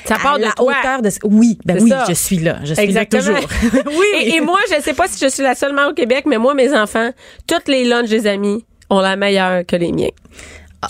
[0.05, 0.73] ça part de la toi.
[0.79, 3.21] hauteur de oui ben oui je suis là je suis Exactement.
[3.29, 5.93] là toujours oui et, moi je sais pas si je suis la seule mère au
[5.93, 7.11] Québec mais moi mes enfants
[7.45, 10.09] toutes les lunchs des amis ont la meilleure que les miens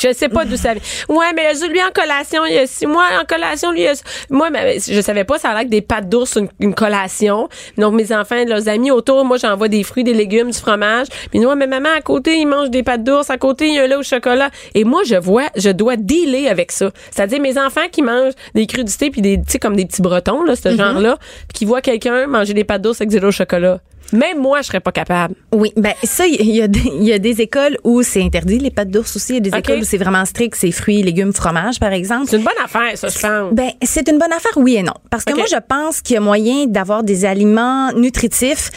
[0.02, 0.82] je sais pas d'où ça vient.
[1.10, 3.88] Ouais, mais lui en collation, il y a six mois en collation, lui, il y
[3.88, 3.94] a,
[4.30, 7.48] moi, je savais pas, ça a l'air que des pâtes d'ours, une, collation.
[7.78, 11.08] Donc, mes enfants, leurs amis autour, moi, j'envoie des fruits, des légumes, du fromage.
[11.34, 13.30] Mais moi, mais maman, à côté, il mange des pâtes d'ours.
[13.30, 14.50] À côté, il y a un lait au chocolat.
[14.76, 16.92] Et moi, je vois, je dois dealer avec ça.
[17.12, 20.44] C'est-à-dire, mes enfants qui mangent des crudités puis des, tu sais, comme des petits bretons,
[20.44, 20.78] là, ce mm-hmm.
[20.78, 23.80] genre-là, puis qui voient quelqu'un manger des pâtes d'ours avec du lait au chocolat.
[24.14, 25.36] Même moi, je serais pas capable.
[25.52, 28.72] Oui, ben ça, il y, a des, y a des écoles où c'est interdit, les
[28.72, 29.34] pâtes d'ours aussi.
[29.34, 32.28] Il y a des écoles où c'est vraiment strict, c'est fruits, légumes, fromage, par exemple.
[32.30, 33.54] C'est une bonne affaire, ça, je pense.
[33.54, 34.94] Ben, c'est une bonne affaire, oui et non.
[35.10, 38.72] Parce que moi, je pense qu'il y a moyen d'avoir des aliments nutritifs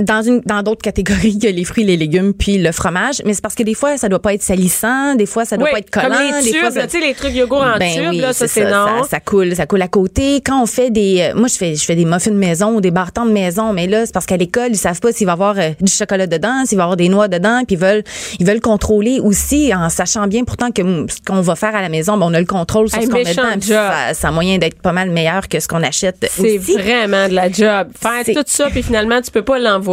[0.00, 3.42] dans une dans d'autres catégories que les fruits, les légumes puis le fromage, mais c'est
[3.42, 5.78] parce que des fois ça doit pas être salissant, des fois ça doit Oui, pas
[5.78, 7.92] être collant, comme les des tubes, fois ça- tu sais, les trucs yogourt en ben
[7.94, 9.02] tube, oui, là, ça, c'est ça, non.
[9.04, 10.40] Ça, ça coule, ça coule à côté.
[10.44, 12.80] Quand on fait des, euh, moi je fais, je fais des muffins de maison ou
[12.80, 15.32] des bartons de maison, mais là c'est parce qu'à l'école ils savent pas s'il va
[15.32, 17.80] y avoir euh, du chocolat dedans, s'il va y avoir des noix dedans, puis ils
[17.80, 18.02] veulent,
[18.38, 21.82] ils veulent contrôler aussi en sachant bien pourtant que mm, ce qu'on va faire à
[21.82, 23.42] la maison, ben, on a le contrôle sur Hey, ce qu'on met dedans.
[23.58, 23.68] puis.
[23.68, 27.34] Ça, ça a moyen d'être pas mal meilleur que ce qu'on achète C'est vraiment de
[27.34, 27.88] la job.
[28.00, 29.89] Faire tout ça, puis finalement, tu peux pas l'envoyer.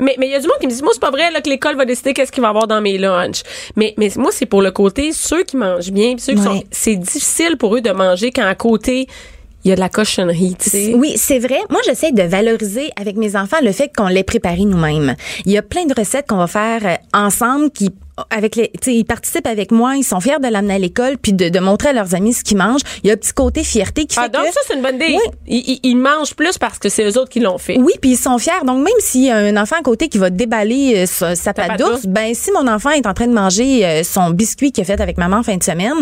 [0.00, 1.40] Mais mais il y a du monde qui me dit, moi, c'est pas vrai là,
[1.40, 3.42] que l'école va décider qu'est-ce qu'il va avoir dans mes lunchs.
[3.76, 6.44] Mais, mais moi, c'est pour le côté, ceux qui mangent bien, ceux qui Ouais.
[6.44, 6.62] sont...
[6.70, 9.06] C'est difficile pour eux de manger quand à côté,
[9.64, 10.94] il y a de la cochonnerie, tu sais.
[10.94, 11.58] Oui, c'est vrai.
[11.68, 15.16] Moi, j'essaie de valoriser avec mes enfants le fait qu'on l'ait préparé nous-mêmes.
[15.46, 17.90] Il y a plein de recettes qu'on va faire euh, ensemble qui
[18.30, 21.18] avec les, tu sais, ils participent avec moi, ils sont fiers de l'amener à l'école
[21.18, 22.82] puis de, de montrer à leurs amis ce qu'ils mangent.
[23.02, 24.82] Il y a un petit côté fierté qui Ah, fait donc que ça, c'est une
[24.82, 25.06] bonne idée.
[25.16, 25.30] Oui.
[25.46, 27.78] Ils, ils- ils mangent plus parce que c'est eux autres qui l'ont fait.
[27.78, 28.52] oui, puis ils sont fiers.
[28.64, 31.52] Donc même s'il y a un enfant à côté qui va déballer euh, sa, sa
[31.54, 32.06] pâte d'ours, d'ours.
[32.06, 35.00] ben si mon enfant est en train de manger euh, son biscuit qu'il a fait
[35.00, 35.92] avec maman en fin de semaine,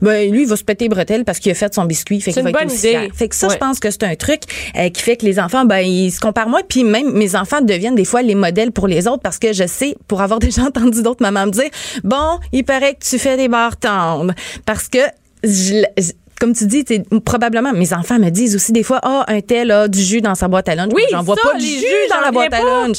[0.00, 2.32] ben lui il va se péter les bretelles parce qu'il a fait son biscuit, fait
[2.32, 3.08] C'est qu'il va une être aussi fier.
[3.14, 3.52] Fait que ça, Ouais.
[3.54, 4.40] je pense que c'est un truc
[4.76, 7.60] euh, qui fait que les enfants, ben ils se comparent moins, puis même mes enfants
[7.60, 10.62] deviennent des fois les modèles pour les autres parce que je sais, pour avoir déjà
[10.62, 11.64] entendu d'autres mamans me dire,
[12.04, 14.98] bon, il paraît que tu fais des barres tendres parce que
[15.44, 16.84] je, je- comme tu dis,
[17.24, 20.34] probablement, mes enfants me disent aussi des fois, ah, un tel a du jus dans
[20.34, 20.92] sa boîte à lunch.
[20.94, 22.98] Oui, J'en vois pas du jus dans la boîte à lunch.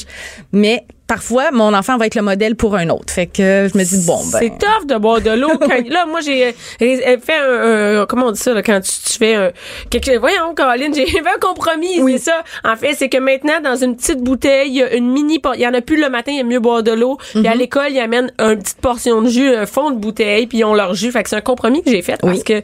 [0.52, 3.12] Mais parfois, mon enfant va être le modèle pour un autre.
[3.12, 4.38] Fait que je me dis, bon, ben.
[4.40, 5.48] C'est tough de boire de l'eau.
[5.88, 9.34] là, moi, j'ai fait un, un- Comment on dit ça, là, quand tu, tu fais
[9.34, 9.50] un.
[9.90, 12.00] Quelque, voyons, Caroline, j'ai fait un compromis.
[12.00, 12.14] Oui.
[12.18, 12.42] C'est ça.
[12.64, 15.40] En fait, c'est que maintenant, dans une petite bouteille, il y a une mini.
[15.54, 17.18] Il y en a plus le matin, il y a mieux boire de l'eau.
[17.32, 17.58] Puis à Mhm.
[17.58, 20.74] l'école, ils amènent une petite portion de jus, un fond de bouteille, puis ils ont
[20.74, 21.10] leur jus.
[21.12, 22.42] Fait que c'est un compromis que j'ai fait parce Oui.
[22.44, 22.62] que.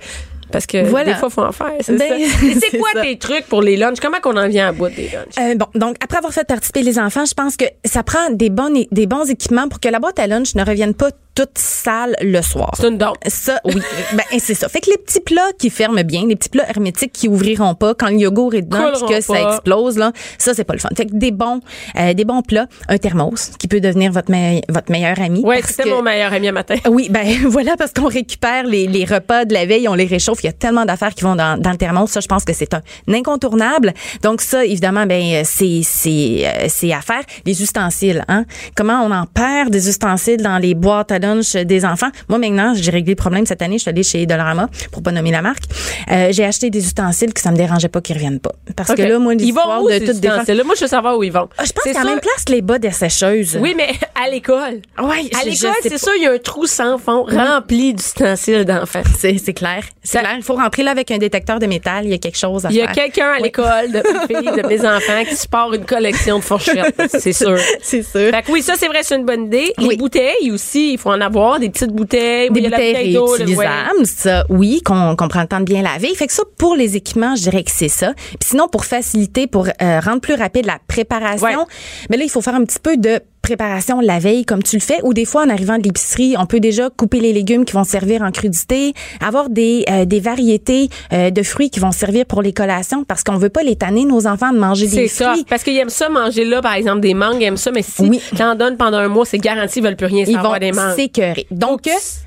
[0.55, 1.13] Parce que Voilà.
[1.15, 1.73] des fois, faut en faire.
[1.81, 3.03] C'est Ben, c'est c'est quoi ça.
[3.03, 3.99] tes trucs pour les lunchs?
[4.01, 5.37] Comment qu'on en vient à bout des lunchs?
[5.41, 8.51] Euh, bon, donc après avoir fait participer les enfants, je pense que ça prend des
[8.51, 12.15] bons des bons équipements pour que la boîte à lunch ne revienne pas toute sale
[12.21, 12.71] le soir.
[12.77, 13.13] C'est une dose.
[13.27, 13.75] Ça, oui.
[14.13, 14.69] ben, c'est ça.
[14.69, 17.95] Fait que les petits plats qui ferment bien, les petits plats hermétiques qui ouvriront pas
[17.95, 20.89] quand le yogourt est dedans puis que ça explose, là, ça, c'est pas le fun.
[20.97, 21.61] Fait que des bons,
[21.99, 25.41] euh, des bons plats, un thermos qui peut devenir votre, me- votre meilleur ami.
[25.45, 26.77] Ouais, parce c'était mon meilleur ami à matin.
[26.89, 30.43] oui, ben voilà, parce qu'on récupère les, les repas de la veille, on les réchauffe.
[30.43, 32.11] Il y a tellement d'affaires qui vont dans, dans le thermos.
[32.11, 32.81] Ça, je pense que c'est un
[33.25, 33.93] incontournable.
[34.23, 37.23] Donc ça, évidemment, ben c'est c'est euh, c'est à faire.
[37.47, 38.45] Les ustensiles, hein.
[38.77, 41.19] Comment on en perd des ustensiles dans les boîtes à
[41.65, 43.77] des enfants Moi, maintenant, j'ai réglé le problème cette année.
[43.79, 45.65] Je suis allée chez Dollarama pour pas nommer la marque.
[46.11, 48.53] Euh, j'ai acheté des ustensiles que ça me dérangeait pas qu'ils reviennent pas.
[48.77, 50.33] Parce que là, moi, ils l'histoire de ces tout défaire.
[50.41, 50.65] ustensiles-là?
[50.65, 51.49] Moi, je veux savoir où ils vont.
[51.59, 53.59] Ah, Je pense qu'à la même place que les bas des sécheuses.
[53.61, 53.89] Oui, mais
[54.25, 54.81] à l'école.
[55.03, 59.03] Ouais, À l'école, c'est sûr, il y a un trou sans fond rempli d'ustensiles d'enfants.
[59.19, 59.83] C'est c'est clair.
[60.03, 60.35] C'est clair.
[60.37, 62.05] Il faut rentrer là avec un détecteur de métal.
[62.05, 62.95] Il y a quelque chose à Il y a faire.
[62.95, 63.43] quelqu'un à Oui.
[63.45, 66.95] l'école de petites filles, de mes enfants, qui se part une collection de fourchettes.
[67.19, 67.57] C'est sûr.
[67.83, 68.31] C'est sûr.
[68.31, 69.73] Fait que oui, ça, c'est vrai, c'est une bonne idée.
[69.79, 69.97] Les Oui.
[69.97, 72.51] bouteilles aussi, il faut en avoir, des petites bouteilles.
[72.51, 76.15] Des bouteilles réutilisables, ça, oui, qu'on qu'on prend le temps de bien laver.
[76.15, 78.13] Fait que ça, pour les équipements, je dirais que c'est ça.
[78.15, 81.65] Puis sinon, pour faciliter, pour euh, rendre plus rapide la préparation, Ouais.
[82.11, 84.81] mais là, il faut faire un petit peu de préparation la veille comme tu le
[84.81, 87.75] fais ou des fois en arrivant de l'épicerie on peut déjà couper les légumes qui
[87.75, 92.25] vont servir en crudité avoir des euh, des variétés euh, de fruits qui vont servir
[92.27, 95.09] pour les collations parce qu'on veut pas les tanner nos enfants de manger C'est des
[95.09, 95.31] ça.
[95.33, 97.83] fruits Parce qu'ils aiment ça, manger là, par exemple, des mangues, ils aiment ça, mais
[97.83, 98.21] si Oui.
[98.37, 100.97] t'en donnes pendant un mois, c'est garanti, ils veulent plus rien savoir des mangues.
[100.97, 101.83] s'écœurer donc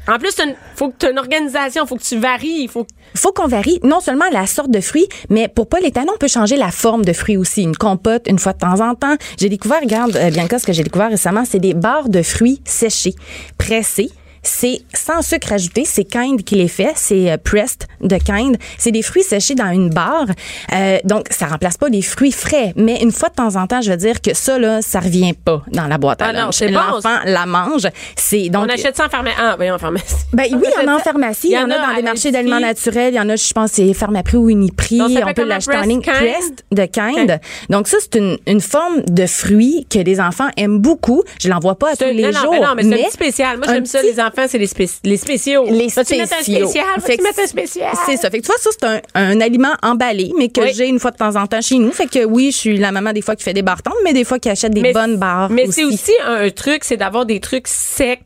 [0.08, 2.86] En plus, une- faut que tu aies une organisation, faut que tu varies, il faut
[3.16, 6.18] faut qu'on varie non seulement la sorte de fruits, mais pour pas les tanner, on
[6.18, 7.64] peut changer la forme de fruits aussi.
[7.64, 9.16] Une compote, une fois de temps en temps.
[9.40, 12.62] J'ai découvert, regarde, euh, Bianca, ce que j'ai découvert récemment, c'est des barres de fruits
[12.66, 13.16] séchés,
[13.58, 14.12] pressés.
[14.50, 18.58] C'est sans sucre ajouté, c'est Kind qui les fait, c'est euh, pressed de Kind.
[18.78, 20.28] C'est des fruits séchés dans une barre.
[20.74, 23.82] Euh, donc ça remplace pas les fruits frais, mais une fois de temps en temps,
[23.82, 26.40] je veux dire que ça là, ça revient pas dans la boîte à Ah non,
[26.46, 26.56] lunch.
[26.56, 29.36] c'est bon, L'enfant la mange, c'est donc on achète ça en pharmacie.
[29.40, 30.16] Ah, voyons, en pharmacie.
[30.32, 32.02] ben oui, il y en a en pharmacie, il y en a dans à des
[32.04, 35.34] marchés d'aliments naturels, il y en a, je pense, c'est Pharmaprix ou Uniprix, Donc, on
[35.34, 36.02] peut l'acheter en ligne.
[36.02, 36.16] Kind?
[36.16, 37.40] Pressed de Kind.
[37.70, 41.24] Donc ça, c'est une, une forme de fruit que les enfants aiment beaucoup.
[41.42, 42.52] Je l'en vois pas à tous C'est les non, non, jours.
[42.54, 43.58] mais non, mais c'est un petit spécial.
[43.58, 44.68] Moi, j'aime ça, les enfants, c'est les,
[45.04, 45.66] les spéciaux.
[45.66, 46.68] les mettre un spéciaux.
[46.68, 46.86] spécial?
[47.04, 47.92] Fait mettre un spécial?
[48.06, 48.30] C'est ça.
[48.30, 50.72] Fait que tu vois, ça, c'est un, un aliment emballé, mais que Oui.
[50.76, 51.92] j'ai une fois de temps en temps chez nous.
[51.92, 54.24] Fait que oui, je suis la maman des fois qui fait des tendres, mais des
[54.26, 57.40] fois qui achète des Mais- bonnes barres Mais c'est aussi un truc, c'est d'avoir des
[57.40, 58.20] trucs secs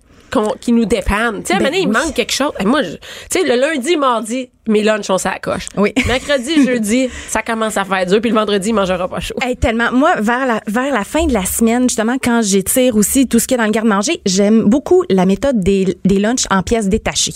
[0.62, 1.44] qui nous dépannent.
[1.44, 1.92] Tu sais, Ben il oui.
[1.94, 2.52] manque quelque chose.
[2.60, 2.90] Et moi, tu
[3.30, 5.68] sais, le lundi, mardi, mes lunchs, on s'accroche.
[5.76, 5.94] Oui.
[6.08, 9.36] Mercredi, jeudi, ça commence à faire dur, puis le vendredi, il mangera pas chaud.
[9.42, 9.92] Hey, tellement.
[9.92, 13.48] Moi, vers la, vers la fin de la semaine, justement, quand j'étire aussi tout ce
[13.48, 16.90] qu'il y a dans le garde-manger, j'aime beaucoup la méthode des, des lunchs en pièces
[16.90, 17.34] détachées.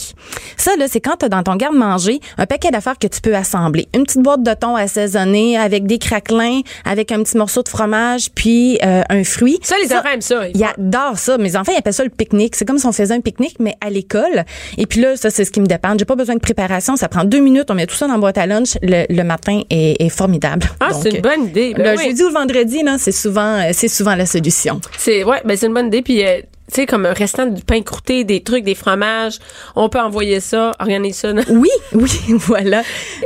[0.57, 3.35] Ça, là, c'est quand tu as dans ton garde-manger un paquet d'affaires que tu peux
[3.35, 3.87] assembler.
[3.95, 8.29] Une petite boîte de thon assaisonné avec des craquelins, avec un petit morceau de fromage,
[8.33, 9.59] puis euh, un fruit.
[9.63, 10.47] Ça, les enfants aiment ça.
[10.49, 11.37] Ils adorent ça.
[11.37, 12.55] Mes enfants, ils appellent ça le pique-nique.
[12.55, 14.45] C'est comme si on faisait un pique-nique, mais à l'école.
[14.77, 15.95] Et puis là, ça, c'est ce qui me dépend.
[15.97, 16.95] J'ai pas besoin de préparation.
[16.95, 17.65] Ça prend deux minutes.
[17.69, 18.77] On met tout ça dans la boîte à lunch.
[18.81, 20.67] Le, le matin est, est formidable.
[20.79, 21.73] Ah, c'est une bonne idée.
[21.73, 22.07] Ben le oui.
[22.07, 24.81] jeudi ou le vendredi, c'est souvent, euh, c'est souvent la solution.
[24.97, 26.01] C'est ouais, ben c'est une bonne idée.
[26.01, 29.37] Puis euh, tu sais, comme un restant du pain croûté, des trucs, des fromages,
[29.75, 31.33] on peut envoyer ça, organiser ça.
[31.49, 32.81] Oui, oui, voilà.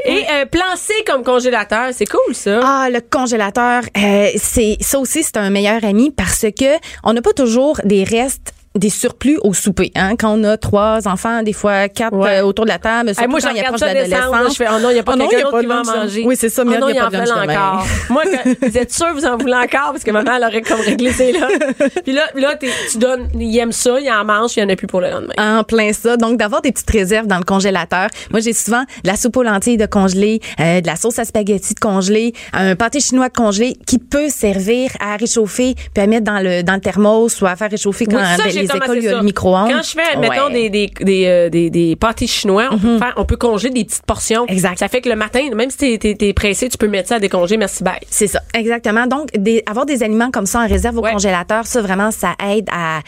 [0.06, 2.60] Et euh, plan C comme congélateur, c'est cool ça.
[2.62, 7.22] Ah, le congélateur, euh, c'est ça aussi, c'est un meilleur ami parce que on n'a
[7.22, 9.92] pas toujours des restes des surplus au souper.
[9.96, 10.16] Hein?
[10.18, 12.40] Quand on a trois enfants, des fois quatre Ouais.
[12.40, 14.52] euh, autour de la table, Hey, surtout moi, je quand il approche de l'adolescence.
[14.52, 15.84] Je fais, oh non, il n'y a pas Oh quelqu'un d'autre qui de va en
[16.02, 16.24] manger.
[16.26, 17.88] Oui, c'est ça, Oh merde, non, il y a il pas en de encore.
[18.10, 19.92] Moi, quand, vous êtes sûr que vous en voulez encore?
[19.92, 21.48] Parce que ma mère aurait comme réglé là.
[22.04, 22.56] Puis là, là
[22.92, 25.10] tu donnes, il aime ça, il en mange, il n'y en a plus pour le
[25.10, 25.34] lendemain.
[25.38, 26.18] En plein ça.
[26.18, 28.08] Donc, d'avoir des petites réserves dans le congélateur.
[28.32, 31.26] Moi, j'ai souvent de la soupe aux lentilles de congelé, euh, de la sauce à
[31.26, 36.08] spaghetti de congelé, un pâté chinois de congelé qui peut servir à réchauffer puis à
[36.08, 38.98] mettre dans le, dans le thermos ou à faire réchauffer quand Oui, ça, les écoles,
[38.98, 39.18] il y a ça.
[39.18, 39.72] le micro-ondes.
[39.72, 40.54] Quand je fais, mettons, Ouais.
[40.54, 43.86] Des, des, des, euh, des, des pâtés chinois, on, peut faire, on peut congeler des
[43.86, 44.46] petites portions.
[44.48, 44.78] Exact.
[44.80, 47.16] Ça fait que le matin, même si t'es, t'es, t'es pressé, tu peux mettre ça
[47.16, 48.00] à décongeler, merci, bye.
[48.10, 49.06] C'est ça, exactement.
[49.08, 51.12] Donc, des, avoir des aliments comme ça en réserve au Ouais.
[51.12, 53.00] congélateur, ça vraiment, ça aide à,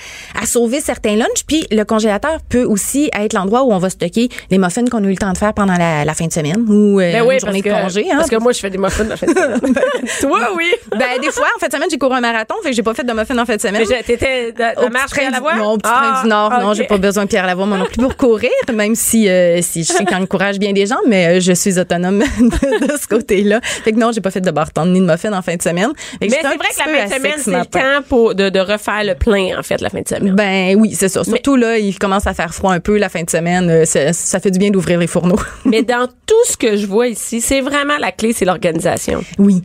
[0.41, 1.43] à sauver certains lunchs.
[1.47, 5.07] Puis, le congélateur peut aussi être l'endroit où on va stocker les muffins qu'on a
[5.07, 7.35] eu le temps de faire pendant la, la fin de semaine ou euh, Ben oui,
[7.35, 8.05] une parce journée que, de congé.
[8.11, 8.15] Hein.
[8.17, 9.59] parce que moi, je fais des muffins la fin de semaine.
[10.21, 10.71] Toi, oui.
[10.91, 12.93] ben, des fois, en fin de semaine, j'ai couru un marathon, fait que j'ai pas
[12.93, 13.85] fait de muffins en fin de semaine.
[14.05, 16.51] T'étais, la, Au la marche à la Non, au petit train du Nord.
[16.61, 19.59] Non, j'ai pas besoin de Pierre Lavoie, moi non plus pour courir, même si, euh,
[19.61, 22.97] si je sais qu'il encourage bien des gens, mais euh, je suis autonome de, de
[22.99, 23.59] ce côté-là.
[23.63, 25.91] Fait que non, j'ai pas fait de barton ni de muffin en fin de semaine.
[26.19, 29.03] Mais c'est vrai que la fin de semaine, c'est le temps pour, de, de refaire
[29.03, 30.33] le plein, en fait, la fin de semaine.
[30.35, 31.23] Ben oui, c'est ça.
[31.23, 33.69] Surtout là, il commence à faire froid un peu la fin de semaine.
[33.69, 35.39] Euh, Ça, ça fait du bien d'ouvrir les fourneaux.
[35.65, 39.23] Mais dans tout ce que je vois ici, c'est vraiment la clé, c'est l'organisation.
[39.37, 39.61] oui.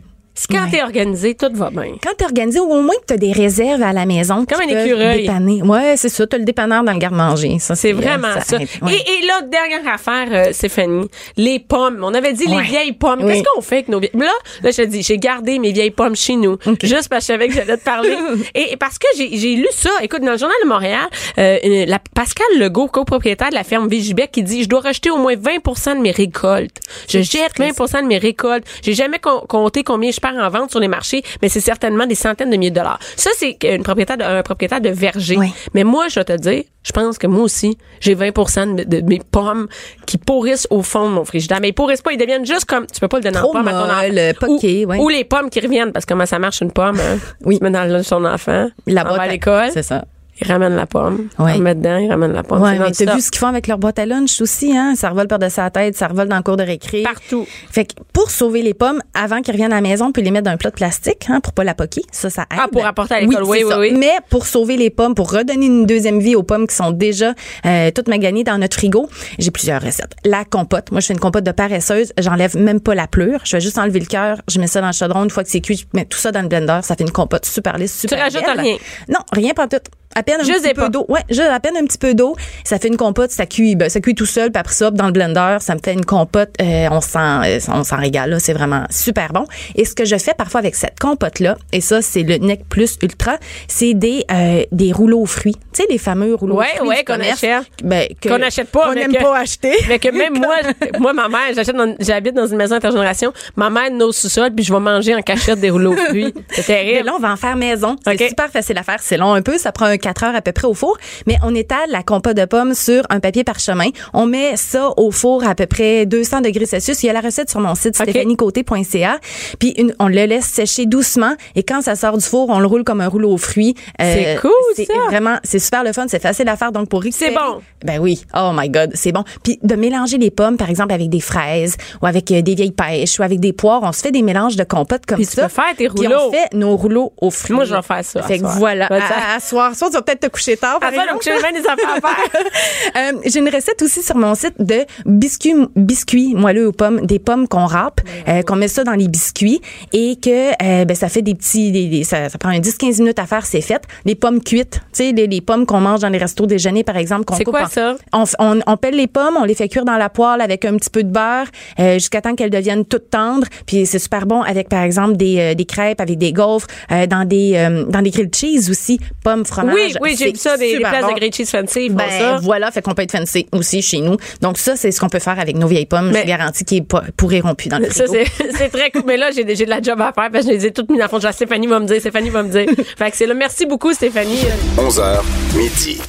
[0.49, 0.71] Quand Ouais.
[0.71, 1.95] t'es organisé, tout va bien.
[2.03, 4.45] Quand t'es organisé, au moins que t'as des réserves à la maison.
[4.45, 5.21] Comme un écureuil.
[5.23, 5.61] Dépanner.
[5.63, 6.27] Ouais, c'est ça.
[6.27, 7.57] T'as le dépanneur dans le garde-manger.
[7.59, 8.57] Ça, C'est vraiment ça.
[8.57, 8.93] Ouais.
[8.93, 12.01] Et, et là, dernière affaire, euh, Stéphanie, les pommes.
[12.03, 12.57] On avait dit Ouais.
[12.57, 13.19] les vieilles pommes.
[13.23, 13.33] Oui.
[13.33, 14.31] Qu'est-ce qu'on fait avec nos vieilles Là,
[14.63, 17.37] là, je te dis, j'ai gardé mes vieilles pommes chez nous, juste parce que je
[17.37, 18.15] savais que j'allais te parler.
[18.55, 19.89] et, et parce que j'ai j'ai lu ça.
[20.01, 24.31] Écoute, dans le journal de Montréal, euh, la, Pascal Legault, copropriétaire de la ferme Vigibec,
[24.31, 26.79] qui dit, je dois rejeter au moins 20% de mes récoltes.
[27.07, 28.63] Je jette 20% de mes récoltes.
[28.83, 32.15] J'ai jamais com- compté combien je en vente sur les marchés, mais c'est certainement des
[32.15, 32.99] centaines de milliers de dollars.
[33.15, 35.37] Ça, c'est une propriétaire de, un propriétaire de verger.
[35.37, 35.53] Oui.
[35.73, 39.01] Mais moi, je vais te dire, je pense que moi aussi, j'ai 20 de, de
[39.01, 39.67] mes pommes
[40.05, 41.59] qui pourrissent au fond de mon frigidaire.
[41.61, 43.67] Mais ils pourrissent pas, ils deviennent juste comme, tu peux pas le donner en pomme
[43.67, 44.47] à ton enfant.
[44.47, 44.97] ou, ouais.
[44.99, 47.17] ou les pommes qui reviennent, parce que comment ça marche une pomme, hein?
[47.43, 47.57] Oui.
[47.57, 50.05] Tu mets dans ton enfant, La boîte à l'école, C'est ça.
[50.41, 51.53] Il ramène la pomme, Ouais.
[51.53, 52.61] on le met dedans, il ramène la pomme.
[52.61, 54.93] Ouais, mais t'as vu ce qu'ils font avec leur boîte à lunch aussi, hein?
[54.95, 57.03] Ça revole par-dessus sa tête, ça revole dans le cours de récré.
[57.03, 57.45] Partout.
[57.71, 60.31] Fait que pour sauver les pommes, avant qu'ils reviennent à la maison, on peut les
[60.31, 62.01] mettre dans un plat de plastique, hein, pour pas la poquer.
[62.11, 62.59] Ça, ça aide.
[62.61, 63.93] Ah, pour apporter à l'école, oui, oui, oui.
[63.97, 67.33] Mais pour sauver les pommes, pour redonner une deuxième vie aux pommes qui sont déjà
[67.65, 70.13] euh, toutes maganées dans notre frigo, j'ai plusieurs recettes.
[70.25, 70.91] La compote.
[70.91, 72.13] Moi, je fais une compote de paresseuse.
[72.19, 73.41] J'enlève même pas la pleure.
[73.45, 74.37] Je vais juste enlever le cœur.
[74.47, 75.23] Je mets ça dans le chaudron.
[75.23, 76.79] Une fois que c'est cuit, je mets tout ça dans le blender.
[76.83, 78.59] Ça fait une compote super lisse, super rajoutes belle.
[78.59, 78.77] rien?
[79.09, 79.77] Non, rien pas tout.
[80.17, 81.05] À peine un Juste petit peu d'eau.
[81.09, 82.35] Ouais, juste à peine un petit peu d'eau.
[82.63, 85.05] Ça fait une compote, ça cuit, ben, ça cuit tout seul, puis après ça, dans
[85.05, 86.49] le blender, ça me fait une compote.
[86.61, 89.45] euh, on s'en, euh, on s'en régale là, c'est vraiment super bon.
[89.75, 92.61] Et ce que je fais parfois avec cette compote là, et ça c'est le Nec
[92.67, 95.55] Plus Ultra, c'est des euh, des rouleaux aux fruits.
[95.73, 97.63] Tu sais les fameux rouleaux Ouais, aux fruits ouais, du qu'on achète.
[97.83, 99.73] ben, que- Qu'on n'achète pas, qu'on mais n'aime que- pas acheter.
[99.87, 100.55] Mais que même moi,
[100.99, 104.65] moi, ma mère, j'achète dans- j'habite dans une maison intergénération, ma mère nos sous-sol, puis
[104.65, 106.33] je vais manger en cachette des rouleaux aux fruits.
[106.49, 107.05] C'est Mais terrible.
[107.05, 107.95] là, on va en faire maison.
[108.05, 108.97] C'est super facile à faire.
[109.01, 109.57] C'est long un peu.
[109.57, 110.97] Ça prend un 4 heures à peu près au four.
[111.25, 113.89] Mais on étale la compote de pommes sur un papier parchemin.
[114.13, 117.03] On met ça au four à peu près 200 degrés Celsius.
[117.03, 118.07] Il y a la recette sur mon site, OK.
[118.09, 119.19] stéphaniecoté.ca.
[119.59, 121.33] Puis une- on le laisse sécher doucement.
[121.55, 123.75] Et quand ça sort du four, on le roule comme un rouleau aux fruits.
[124.01, 124.93] Euh, C'est cool, C'est ça.
[125.07, 126.05] vraiment, c'est super le fun.
[126.07, 126.71] C'est facile à faire.
[126.71, 127.33] Donc, pour récupérer.
[127.35, 127.59] bon.
[127.85, 128.23] Ben oui.
[128.35, 128.91] Oh my God.
[128.93, 129.23] C'est bon.
[129.43, 132.71] Puis de mélanger les pommes, par exemple, avec des fraises ou avec euh, des vieilles
[132.71, 133.81] pêches ou avec des poires.
[133.83, 135.43] On se fait des mélanges de compote comme Puis tu ça.
[135.43, 136.19] peux faire tes Puis rouleaux.
[136.29, 137.55] on fait nos rouleaux aux fruits.
[137.55, 138.57] Moi, je vais faire ça à Fait que soir.
[138.57, 138.87] voilà.
[138.87, 140.79] Dire- À, à soir, soir, peut-être te coucher tard.
[140.79, 141.25] Par À toi, exemple.
[141.25, 143.13] donc, j'ai bien des affaires à faire.
[143.13, 147.19] Euh, j'ai une recette aussi sur mon site de biscuits, biscuits moelleux aux pommes, des
[147.19, 149.61] pommes qu'on râpe, euh, qu'on met ça dans les biscuits
[149.93, 152.99] et que euh, ben, ça fait des petits, des, des- ça, ça prend un 10-15
[153.01, 153.81] minutes à faire, c'est fait.
[154.05, 156.97] Les pommes cuites, tu sais, les, les pommes qu'on mange dans les restos déjeuner par
[156.97, 157.25] exemple.
[157.25, 157.95] qu'on C'est quoi en- ça?
[158.13, 160.75] On, on, on pèle les pommes, on les fait cuire dans la poêle avec un
[160.77, 161.47] petit peu de beurre
[161.79, 163.47] euh, jusqu'à temps qu'elles deviennent toutes tendres.
[163.65, 167.05] Puis c'est super bon avec par exemple des, euh, des crêpes, avec des gaufres, euh,
[167.07, 169.75] dans des euh, dans des grilled cheese aussi, pommes fromage.
[169.85, 171.09] Oui, oui, j'ai vu ça, des, places bon.
[171.13, 172.39] de grilled cheese fancy, ils font Ben ça.
[172.41, 174.17] voilà, fait qu'on peut être fancy aussi chez nous.
[174.41, 176.11] Donc ça, c'est ce qu'on peut faire avec nos vieilles pommes.
[176.11, 178.13] Mais- Je garantis qu'ils pas- pourriront plus dans le Ça, frigo.
[178.37, 179.03] c'est c'est très cool.
[179.05, 180.97] Mais là, j'ai de la job à faire parce que je les ai toutes mis
[180.97, 181.19] dans le fond.
[181.19, 182.65] Genre, Stéphanie va me dire, Stéphanie va me dire.
[182.97, 183.33] fait que c'est là.
[183.33, 184.39] Merci beaucoup, Stéphanie.
[184.77, 185.21] 11h,
[185.55, 185.99] midi.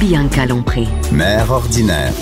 [0.00, 0.84] Bianca Lompré.
[1.12, 2.12] Mère ordinaire.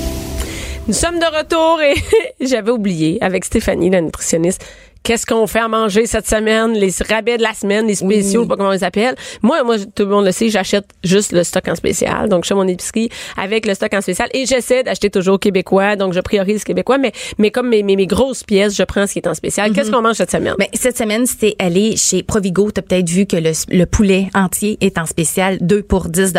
[0.86, 1.94] Nous sommes de retour et
[2.46, 4.64] j'avais oublié avec Stéphanie, la nutritionniste.
[5.04, 6.72] Qu'est-ce qu'on fait à manger cette semaine?
[6.72, 9.14] Les rabais de la semaine, les spéciaux, pas comment on les appelle.
[9.42, 12.30] Moi, moi, tout le monde le sait, j'achète juste le stock en spécial.
[12.30, 15.96] Donc, je fais mon épicerie avec le stock en spécial et j'essaie d'acheter toujours québécois.
[15.96, 19.12] Donc, je priorise québécois, mais, mais comme mes, mes, mes grosses pièces, je prends ce
[19.12, 19.74] qui est en spécial.
[19.74, 20.54] Qu'est-ce qu'on mange cette semaine?
[20.58, 22.70] Ben, cette semaine, c'était aller chez Provigo.
[22.70, 26.32] Tu as peut-être vu que le, le poulet entier est en spécial, 2 pour 10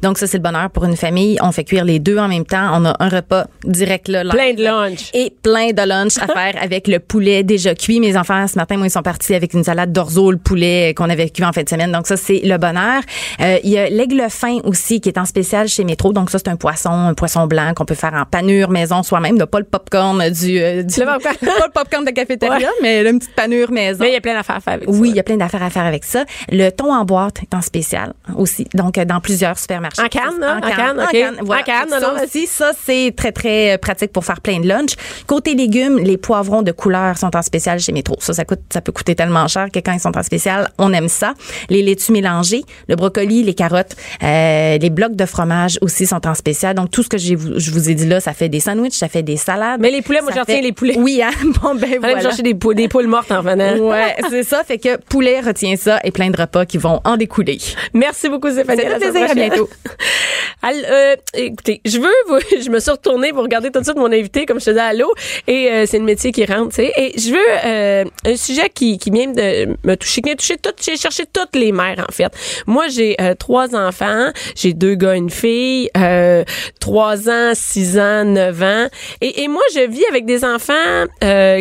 [0.00, 1.36] Donc ça, c'est le bonheur pour une famille.
[1.42, 2.70] On fait cuire les deux en même temps.
[2.72, 4.24] On a un repas direct là.
[4.24, 5.10] Plein de lunch.
[5.12, 7.97] Et plein de lunch à faire avec le poulet déjà cuit.
[8.00, 11.08] Mes enfants, ce matin, moi, ils sont partis avec une salade d'orzo, le poulet qu'on
[11.10, 11.90] avait cuit en fin de semaine.
[11.92, 13.02] Donc ça, c'est le bonheur.
[13.40, 16.12] Euh, Il y a l'aigle fin aussi qui est en spécial chez Métro.
[16.12, 19.38] Donc ça, c'est un poisson, un poisson blanc qu'on peut faire en panure maison soi-même.
[19.46, 22.74] Pas le popcorn du, euh, du pas le popcorn de cafétéria, Ouais.
[22.82, 23.98] mais une petite panure maison.
[24.04, 24.94] Mais il y a plein d'affaires à faire avec ça.
[24.98, 26.24] Oui, il y a plein d'affaires à faire avec ça.
[26.50, 28.66] Le thon en boîte est en spécial aussi.
[28.74, 30.02] Donc, euh, dans plusieurs supermarchés.
[30.02, 30.56] En canne, là?
[30.58, 31.10] En canne, En OK.
[31.12, 31.62] canne, voilà.
[31.62, 34.90] En canne, non, aussi, ça, c'est très, très euh, pratique pour faire plein de lunch.
[35.26, 38.16] Côté légumes, les poivrons de couleur sont en spécial chez Métro.
[38.20, 40.92] Ça, ça coûte, ça peut coûter tellement cher que quand ils sont en spécial, on
[40.92, 41.32] aime ça.
[41.70, 46.34] Les laitues mélangées, le brocoli, les carottes, euh, les blocs de fromage aussi sont en
[46.34, 46.74] spécial.
[46.74, 47.34] Donc, tout ce que je
[47.70, 49.80] vous ai dit là, ça fait des sandwichs, ça fait des salades.
[49.80, 50.96] Mais les poulets, moi, j'en retiens les poulets.
[50.98, 51.30] Oui, hein?
[51.62, 52.20] Bon, ben, voilà.
[52.20, 53.76] chercher des poules, des poules mortes en venant.
[53.78, 54.62] Ouais, c'est ça.
[54.64, 57.58] Fait que poulet retient ça et plein de repas qui vont en découler.
[57.94, 58.82] Merci beaucoup, Stéphanie.
[58.82, 59.34] Ça fait À plaisir.
[59.34, 59.68] Bientôt.
[60.62, 63.96] Al- euh, écoutez, je veux, vous- je me suis retournée pour regarder tout de suite
[63.96, 65.12] mon invité, comme je te disais, allô,
[65.46, 66.92] et euh, c'est le métier qui rentre, tu sais.
[66.96, 67.36] Et je veux
[67.78, 71.24] euh, un sujet qui, qui vient de me toucher, qui de toucher toutes, j'ai cherché
[71.32, 72.32] toutes les mères, en fait.
[72.66, 76.44] Moi, j'ai euh, trois enfants, j'ai deux gars, une fille, euh,
[76.80, 78.88] trois ans, six ans, neuf ans,
[79.20, 80.74] et, et moi, je vis avec des enfants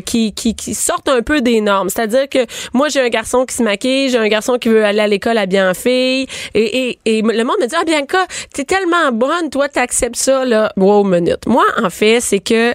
[0.05, 1.89] qui, qui, sortent un peu des normes.
[1.89, 4.99] C'est-à-dire que moi, j'ai un garçon qui se maquille, j'ai un garçon qui veut aller
[4.99, 9.11] à l'école habillé en fille, et, et, le monde me dit, ah, Bianca, t'es tellement
[9.11, 10.71] bonne, toi, t'acceptes ça, là.
[10.77, 11.45] Wow, minute.
[11.45, 12.73] Moi, en fait, c'est que,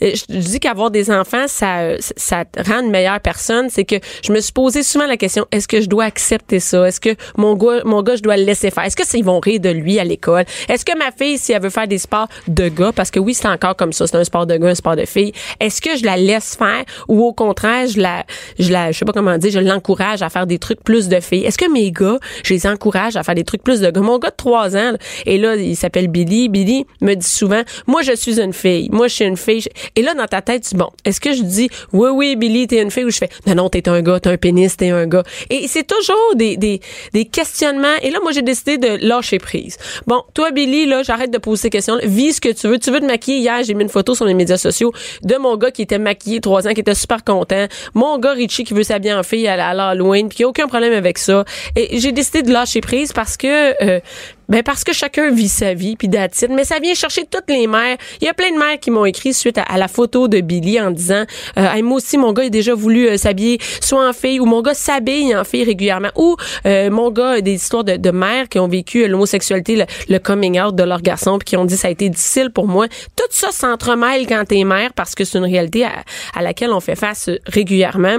[0.00, 3.68] je, dis qu'avoir des enfants, ça, ça te rend une meilleure personne.
[3.70, 6.86] C'est que je me suis posé souvent la question, est-ce que je dois accepter ça?
[6.86, 8.84] Est-ce que mon gars, mon gars, je dois le laisser faire?
[8.84, 10.44] Est-ce que ils vont rire de lui à l'école?
[10.68, 13.34] Est-ce que ma fille, si elle veut faire des sports de gars, parce que oui,
[13.34, 15.96] c'est encore comme ça, c'est un sport de gars, un sport de fille, est-ce que
[15.96, 18.24] je la laisse faire ou au contraire, je la,
[18.58, 21.20] je la, je sais pas comment dire, je l'encourage à faire des trucs plus de
[21.20, 21.44] filles?
[21.44, 24.00] Est-ce que mes gars, je les encourage à faire des trucs plus de gars?
[24.00, 26.48] Mon gars de 3 ans, là, et là, il s'appelle Billy.
[26.48, 28.88] Billy me dit souvent, moi, je suis une fille.
[28.92, 29.64] Moi, je suis une fille.
[29.94, 32.45] Et là, dans ta tête, tu dis, bon, est-ce que je dis, oui, oui, Billy,
[32.66, 34.90] t'es une fille, ou je fais, non, non, t'es un gars, t'es un pénis, t'es
[34.90, 35.22] un gars.
[35.50, 36.80] Et c'est toujours des, des,
[37.12, 37.96] des questionnements.
[38.02, 39.76] Et là, moi, j'ai décidé de lâcher prise.
[40.06, 41.98] Bon, toi, Billy, là, j'arrête de poser ces questions.
[42.02, 42.78] Vis ce que tu veux.
[42.78, 43.38] Tu veux te maquiller.
[43.38, 46.40] Hier, j'ai mis une photo sur les médias sociaux de mon gars qui était maquillé
[46.40, 47.66] trois ans, qui était super content.
[47.94, 50.66] Mon gars, Richie, qui veut s'habiller en fille à, à l'Halloween, puis qui a aucun
[50.66, 51.44] problème avec ça.
[51.74, 54.00] Et j'ai décidé de lâcher prise parce que, euh,
[54.48, 56.50] ben parce que chacun vit sa vie, puis d'attitude.
[56.50, 57.96] Mais ça vient chercher toutes les mères.
[58.20, 60.80] Il y a plein de mères qui m'ont écrit suite à, la photo de Billy
[60.80, 61.24] en disant,
[61.58, 64.62] euh, moi aussi, mon gars a déjà voulu euh, s'habiller soit en fille, ou mon
[64.62, 68.68] gars s'habille en fille régulièrement, ou euh, mon gars des histoires de, mères qui ont
[68.68, 71.90] vécu euh, l'homosexualité, le, coming out de leur garçon, puis qui ont dit ça a
[71.90, 72.86] été difficile pour moi.
[73.16, 76.96] Tout ça s'entremêle quand t'es mère parce que c'est une réalité à, laquelle on fait
[76.96, 78.18] face régulièrement.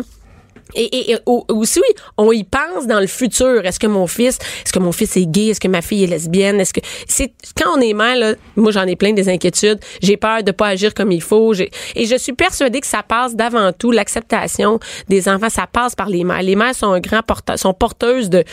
[0.75, 3.65] Et, et, et au- aussi, oui, on y pense dans le futur.
[3.65, 5.47] Est-ce que mon fils, est-ce que mon fils est gay?
[5.47, 6.59] Est-ce que ma fille est lesbienne?
[6.59, 9.79] Est-ce que c'est quand on est mère, là, moi j'en ai plein des inquiétudes.
[10.01, 11.53] J'ai peur de pas agir comme il faut.
[11.53, 15.49] Et je suis persuadée que ça passe d'avant tout l'acceptation des enfants.
[15.49, 16.41] Ça passe par les mères.
[16.41, 18.43] Les mères sont un grand porteur, sont porteuses de,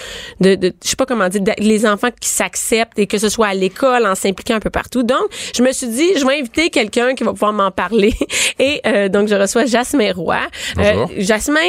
[0.41, 3.29] de, de je sais pas comment dire, de- les enfants qui s'acceptent et que ce
[3.29, 5.03] soit à l'école, en s'impliquant un peu partout.
[5.03, 5.19] Donc,
[5.57, 8.15] je me suis dit, je vais inviter quelqu'un qui va pouvoir m'en parler.
[8.59, 10.39] Et euh, donc, je reçois Jasmin Roy.
[10.77, 11.11] Bonjour.
[11.19, 11.61] Jasmin,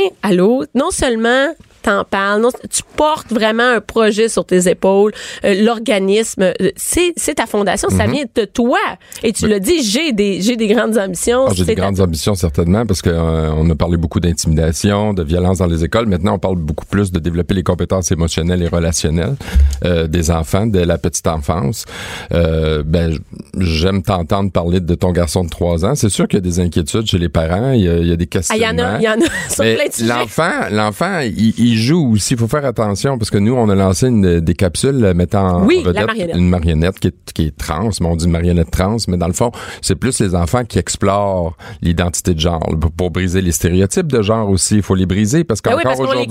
[0.74, 1.54] non seulement
[1.86, 5.13] t'en parles, non, tu portes vraiment un projet sur tes épaules.
[5.43, 8.80] Euh, L'organisme, euh, c'est ta fondation, ça vient de toi.
[9.24, 11.45] Et tu le dis, j'ai des j'ai des grandes ambitions.
[11.48, 15.24] Ah, J'ai des grandes ambitions certainement parce que euh, on a parlé beaucoup d'intimidation, de
[15.24, 16.08] violence dans les écoles.
[16.08, 19.36] Maintenant, on parle beaucoup plus de développer les compétences émotionnelles et relationnelles
[19.84, 21.86] euh, des enfants dès la petite enfance.
[22.32, 23.17] Ben,
[23.58, 25.95] j'aime t'entendre parler de ton garçon de 3 ans.
[25.95, 28.12] C'est sûr qu'il y a des inquiétudes chez les parents, il y a, il y
[28.12, 31.75] a des Ah, il y en a, il y en a l'enfant, l'enfant, il, il
[31.78, 32.34] joue aussi.
[32.34, 35.48] Il faut faire attention parce que nous, on a lancé une, des capsules euh, mettant
[35.62, 36.36] en Oui, vedette marionnette.
[36.36, 37.90] une marionnette qui est, qui est trans.
[38.02, 41.56] Mais on dit marionnette trans, mais dans le fond, c'est plus les enfants qui explorent
[41.82, 44.76] l'identité de genre pour, pour briser les stéréotypes de genre aussi.
[44.78, 46.28] Il faut les briser parce Ben qu'encore aujourd'hui,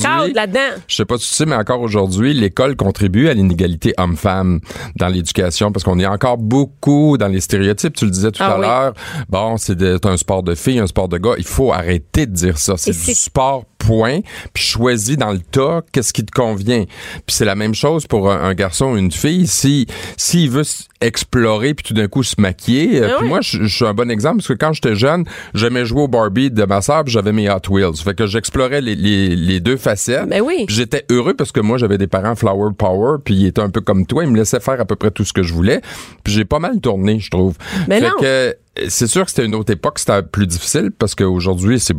[0.89, 4.61] je sais pas si tu sais, mais encore aujourd'hui, l'école contribue à l'inégalité homme-femme
[4.97, 7.95] dans l'éducation parce qu'on est encore beaucoup dans les stéréotypes.
[7.95, 8.67] Tu le disais tout Ah à oui.
[8.67, 8.95] l'heure.
[9.29, 11.35] Bon, c'est un sport de filles, un sport de gars.
[11.39, 12.75] Il faut arrêter de dire ça.
[12.77, 14.21] C'est du sport, point.
[14.53, 16.85] Puis choisis dans le tas qu'est-ce qui te convient.
[17.27, 19.47] Puis c'est la même chose pour un, un garçon ou une fille.
[19.47, 19.87] Si
[20.17, 23.01] s'il veut s- explorer puis tout d'un coup se maquiller.
[23.03, 25.25] euh, Ah puis moi, je, je suis un bon exemple parce que quand j'étais jeune,
[25.55, 27.97] j'aimais jouer au Barbie de ma sœur, j'avais mes Hot Wheels.
[28.03, 30.29] Fait que j'explorais les, les, les deux facettes.
[30.29, 30.65] Ben oui.
[30.69, 33.81] J'étais heureux parce que moi, j'avais des parents flower power, puis ils étaient un peu
[33.81, 34.25] comme toi.
[34.25, 35.81] Ils me laissaient faire à peu près tout ce que je voulais.
[36.25, 37.55] Puis j'ai pas mal tourné, je trouve.
[37.89, 38.15] Mais fait non.
[38.19, 38.53] que euh,
[38.89, 41.95] c'est sûr que c'était une autre époque, c'était plus difficile parce qu'aujourd'hui, c'est,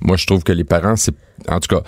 [0.00, 1.14] moi, je trouve que les parents, c'est,
[1.48, 1.82] en tout cas,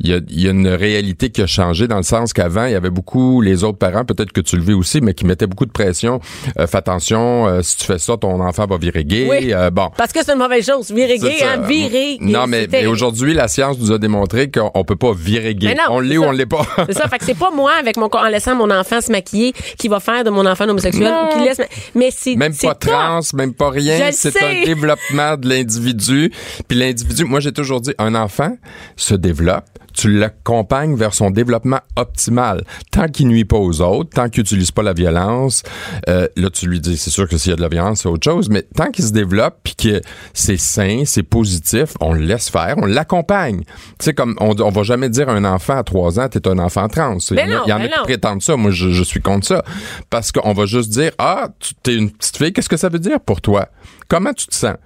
[0.00, 2.72] il y a, y a une réalité qui a changé dans le sens qu'avant, il
[2.72, 5.46] y avait beaucoup, les autres parents, peut-être que tu le vis aussi, mais qui mettaient
[5.46, 6.20] beaucoup de pression.
[6.58, 9.26] Euh, fais attention, euh, si tu fais ça, ton enfant va virer gay.
[9.28, 9.52] Oui.
[9.52, 9.90] Euh, bon.
[9.96, 10.90] Parce que c'est une mauvaise chose.
[10.90, 12.32] Virer gay, hein, virer gay.
[12.32, 15.74] Non, mais, aujourd'hui, la science nous a démontré qu'on on peut pas virer gay.
[15.74, 16.66] Non, on l'est ou on l'est pas.
[16.86, 19.52] C'est ça, fait que c'est pas moi avec mon en laissant mon enfant se maquiller
[19.78, 21.28] qui va faire de mon enfant homosexuel Non.
[21.28, 21.60] ou qui laisse
[21.94, 24.10] mais c'est Même pas trans, même pas rien.
[24.12, 26.32] C'est un développement de l'individu.
[26.68, 28.56] Puis l'individu, moi j'ai toujours dit, un enfant
[28.96, 29.64] se développe,
[29.94, 32.64] tu l'accompagnes vers son développement optimal.
[32.90, 35.62] Tant qu'il nuit pas aux autres, tant qu'il utilise pas la violence,
[36.08, 38.08] euh, là tu lui dis, c'est sûr que s'il y a de la violence, c'est
[38.08, 40.00] autre chose, mais tant qu'il se développe puis que
[40.32, 43.64] c'est sain, c'est positif, on le laisse faire, on l'accompagne.
[43.64, 46.48] Tu sais, comme on, on va jamais dire à un enfant à trois ans, t'es
[46.48, 47.18] un enfant trans.
[47.30, 48.04] Il y en a- Ben non, il y en ben a qui non.
[48.04, 48.56] prétendent ça.
[48.56, 49.62] Moi, je, je suis contre ça.
[50.08, 52.98] Parce qu'on va juste dire, ah, tu t'es une petite fille, qu'est-ce que ça veut
[52.98, 53.68] dire pour toi?
[54.08, 54.76] Comment tu te sens?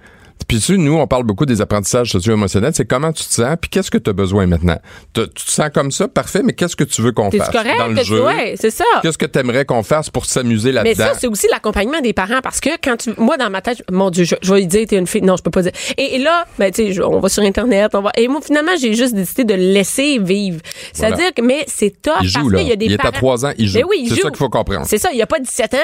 [0.47, 2.71] Puis tu nous, on parle beaucoup des apprentissages socio-émotionnels.
[2.73, 4.77] C'est comment tu te sens, puis qu'est-ce que tu as besoin maintenant?
[5.13, 7.49] Te- tu te sens comme ça, parfait, mais qu'est-ce que tu veux qu'on fasse?
[7.49, 7.77] correct?
[7.77, 8.23] Dans le jeu?
[8.23, 8.85] ouais, c'est ça.
[9.01, 11.05] Qu'est-ce que tu aimerais qu'on fasse pour s'amuser Mais là-dedans?
[11.05, 14.09] ça, c'est aussi l'accompagnement des parents parce que quand tu, moi, dans ma tête, mon
[14.09, 15.21] Dieu, je, je vais lui dire, t'es une fille.
[15.21, 15.71] Non, je peux pas dire.
[15.97, 18.71] Et, et là, ben, tu sais, on va sur Internet, on va, et moi, finalement,
[18.79, 20.59] j'ai juste décidé de laisser vivre.
[20.93, 21.31] C'est-à-dire Voilà.
[21.31, 22.59] que, mais c'est top Il joue, parce là.
[22.59, 23.09] qu'il y a des Il est parents.
[23.09, 23.77] à trois ans, il joue.
[23.79, 24.21] Mais oui, il C'est joue.
[24.21, 24.85] ça qu'il faut comprendre.
[24.87, 25.77] C'est ça, il y a pas 17 ans.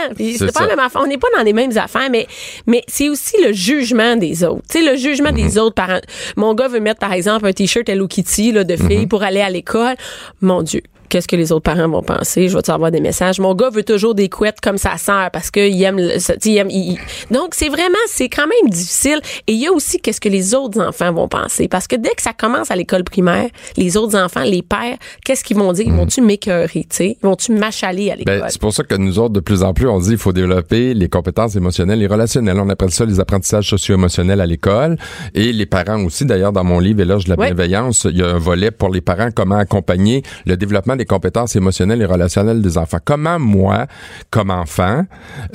[0.53, 1.01] Pas la même affaire.
[1.03, 2.27] On n'est pas dans les mêmes affaires, mais,
[2.67, 4.61] mais c'est aussi le jugement des autres.
[4.69, 5.35] Tu sais, le jugement Mhm.
[5.35, 6.01] des autres parents.
[6.37, 8.87] Mon gars veut mettre, par exemple, un t-shirt Hello Kitty, là, de Mhm.
[8.89, 9.95] fille pour aller à l'école.
[10.41, 10.81] Mon Dieu.
[11.09, 12.47] Qu'est-ce que les autres parents vont penser?
[12.47, 13.39] Je vais te avoir des messages?
[13.39, 16.39] Mon gars veut toujours des couettes comme sa sœur parce qu'il aime, le- ça- tu
[16.43, 19.19] sais, il aime il- il- Donc, c'est vraiment, c'est quand même difficile.
[19.47, 21.67] Et il y a aussi qu'est-ce que les autres enfants vont penser?
[21.67, 25.43] Parce que dès que ça commence à l'école primaire, les autres enfants, les pères, qu'est-ce
[25.43, 25.85] qu'ils vont dire?
[25.87, 27.17] Ils vont-tu m'écœurer, tu sais?
[27.21, 28.39] Ils vont-tu m'achaler à l'école?
[28.39, 30.33] Ben, c'est pour ça que nous autres, de plus en plus, on dit qu'il faut
[30.33, 32.59] développer les compétences émotionnelles et relationnelles.
[32.59, 34.97] On appelle ça les apprentissages socio-émotionnels à l'école.
[35.35, 38.27] Et les parents aussi, d'ailleurs, dans mon livre Éloge de la bienveillance, il y a
[38.29, 42.77] un volet pour les parents, comment accompagner le développement des compétences émotionnelles et relationnelles des
[42.77, 42.99] enfants.
[43.03, 43.87] Comment moi,
[44.29, 45.05] comme enfant,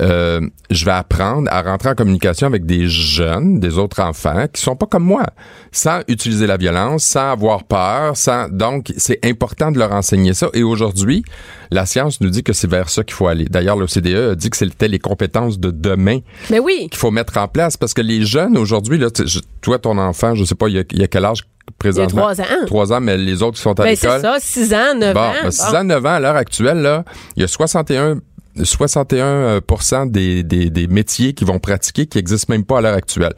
[0.01, 4.61] euh, je vais apprendre à rentrer en communication avec des jeunes, des autres enfants qui
[4.61, 5.25] sont pas comme moi,
[5.71, 10.47] sans utiliser la violence, sans avoir peur, sans donc c'est important de leur enseigner ça.
[10.53, 11.23] Et aujourd'hui,
[11.71, 13.45] la science nous dit que c'est vers ça qu'il faut aller.
[13.45, 16.19] D'ailleurs, l'OCDE a dit que c'était les compétences de demain
[16.49, 16.87] Mais oui.
[16.89, 19.97] qu'il faut mettre en place parce que les jeunes aujourd'hui, là, tu- je- toi, ton
[19.97, 21.43] enfant, je sais pas, il y a, il y a quel âge?
[21.77, 22.21] Présentement?
[22.21, 22.65] trois ans.
[22.65, 24.21] Trois ans, mais les autres qui sont à Ben, c'est l'école.
[24.21, 25.33] ça, 6 ans, 9 Bon, ans.
[25.43, 25.77] ben, 6 Bon.
[25.77, 27.03] ans, 9 ans, à l'heure actuelle, là,
[27.35, 28.19] il y a 61
[28.61, 32.95] 61 euh, des, des, des métiers qui vont pratiquer qui existent même pas à l'heure
[32.95, 33.33] actuelle.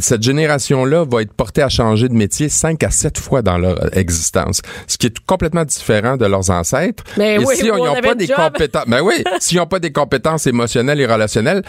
[0.00, 3.96] Cette génération-là va être portée à changer de métier 5 à 7 fois dans leur
[3.96, 7.02] existence, ce qui est complètement différent de leurs ancêtres.
[7.16, 9.92] Mais Et oui, si on n'ont pas des compétences, ben oui, s'ils n'ont pas des
[9.92, 11.62] compétences émotionnelles et relationnelles,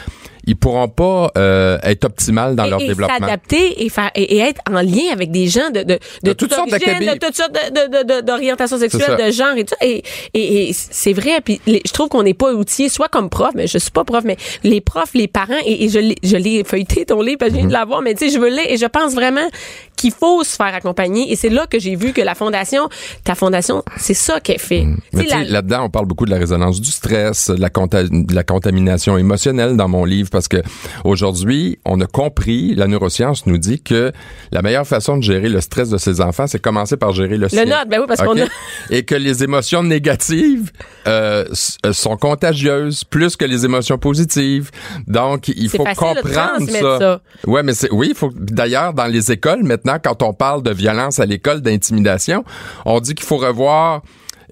[0.46, 3.18] ils pourront pas euh, être optimales dans et, leur et développement.
[3.20, 6.34] s'adapter et faire et, et être en lien avec des gens de de, de, De
[6.34, 7.06] toute toutes sortes origine, d'acabit.
[7.20, 9.76] de toutes sortes de- de- de- de- d'orientation sexuelle, de genre et tout.
[9.82, 11.42] Et, et, et c'est vrai.
[11.44, 14.04] Puis les- je trouve qu'on n'est pas outillés, soit comme prof, mais je suis pas
[14.04, 17.38] prof, mais les profs, les parents et, et je l'ai je l'ai feuilleté ton livre,
[17.40, 17.70] parce que viens Mhm.
[17.70, 19.48] de l'avoir, mais tu sais, je veux et je pense vraiment
[19.96, 21.32] qu'il faut se faire accompagner.
[21.32, 22.90] Et c'est là que j'ai vu que la fondation,
[23.24, 24.86] ta fondation, c'est ça qu'elle fait.
[25.14, 28.34] Mais la- là-dedans, on parle beaucoup de la résonance du stress, de la, conta- de
[28.36, 30.58] la contamination émotionnelle dans mon livre, parce que
[31.04, 34.12] aujourd'hui, on a compris, la neuroscience nous dit que
[34.52, 37.50] la meilleure façon de gérer le stress de ses enfants, c'est commencer par gérer le
[37.50, 37.66] sien.
[37.66, 38.46] nôtre, ben oui, parce qu'on a-
[38.90, 40.72] Et que les émotions négatives
[41.08, 41.46] euh,
[41.86, 44.72] euh, sont contagieuses plus que les émotions positives.
[45.08, 47.00] Donc, il faut comprendre ça.
[47.00, 47.22] ça.
[47.48, 50.72] Ouais, mais c'est oui, il faut d'ailleurs dans les écoles maintenant quand on parle de
[50.72, 52.44] violence à l'école, d'intimidation,
[52.86, 54.02] on dit qu'il faut revoir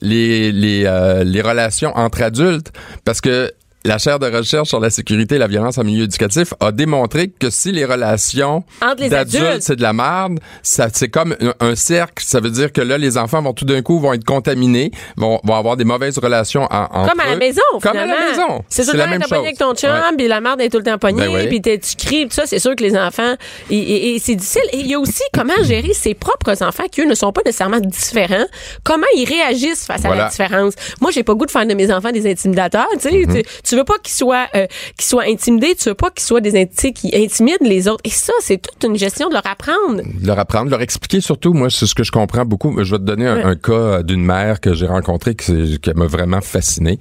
[0.01, 2.71] les les euh, les relations entre adultes
[3.05, 3.51] parce que
[3.88, 7.30] la chaire de recherche sur la sécurité et la violence en milieu éducatif a démontré
[7.30, 9.62] que si les relations d'adultes adultes.
[9.62, 12.98] c'est de la merde, ça c'est comme un, un cercle, ça veut dire que là
[12.98, 16.64] les enfants vont tout d'un coup vont être contaminés, vont, vont avoir des mauvaises relations
[16.70, 17.40] en, entre Comme à la eux.
[17.40, 18.64] maison, Comme à la maison.
[18.70, 19.38] C'est tout le la temps même chose.
[19.40, 21.48] avec ton chum, puis la mère est tout le temps pognée, Ben oui.
[21.48, 23.36] puis t'es- tu cries, tout ça, c'est sûr que les enfants,
[23.70, 24.62] et, et- et c'est difficile.
[24.74, 27.42] Et il y a aussi comment gérer ses propres enfants qui, eux, ne sont pas
[27.46, 28.46] nécessairement différents.
[28.84, 30.74] Comment ils réagissent face à la différence.
[31.02, 33.12] Moi, j'ai pas goût de faire de mes enfants des intimidateurs, tu sais.
[33.12, 33.44] Mm-hmm.
[33.44, 34.67] Tu, tu veux pas qu'ils soient, euh,
[34.97, 38.01] qu'ils soient intimidés, tu veux pas qu'ils soient des tu qui intimident les autres.
[38.03, 40.01] Et ça, c'est toute une gestion de leur apprendre.
[40.23, 41.53] leur apprendre, leur expliquer surtout.
[41.53, 42.73] Moi, c'est ce que je comprends beaucoup.
[42.84, 43.43] Je vais te donner un, Ouais.
[43.43, 46.97] un cas d'une mère que j'ai rencontré qui, m'a vraiment fasciné.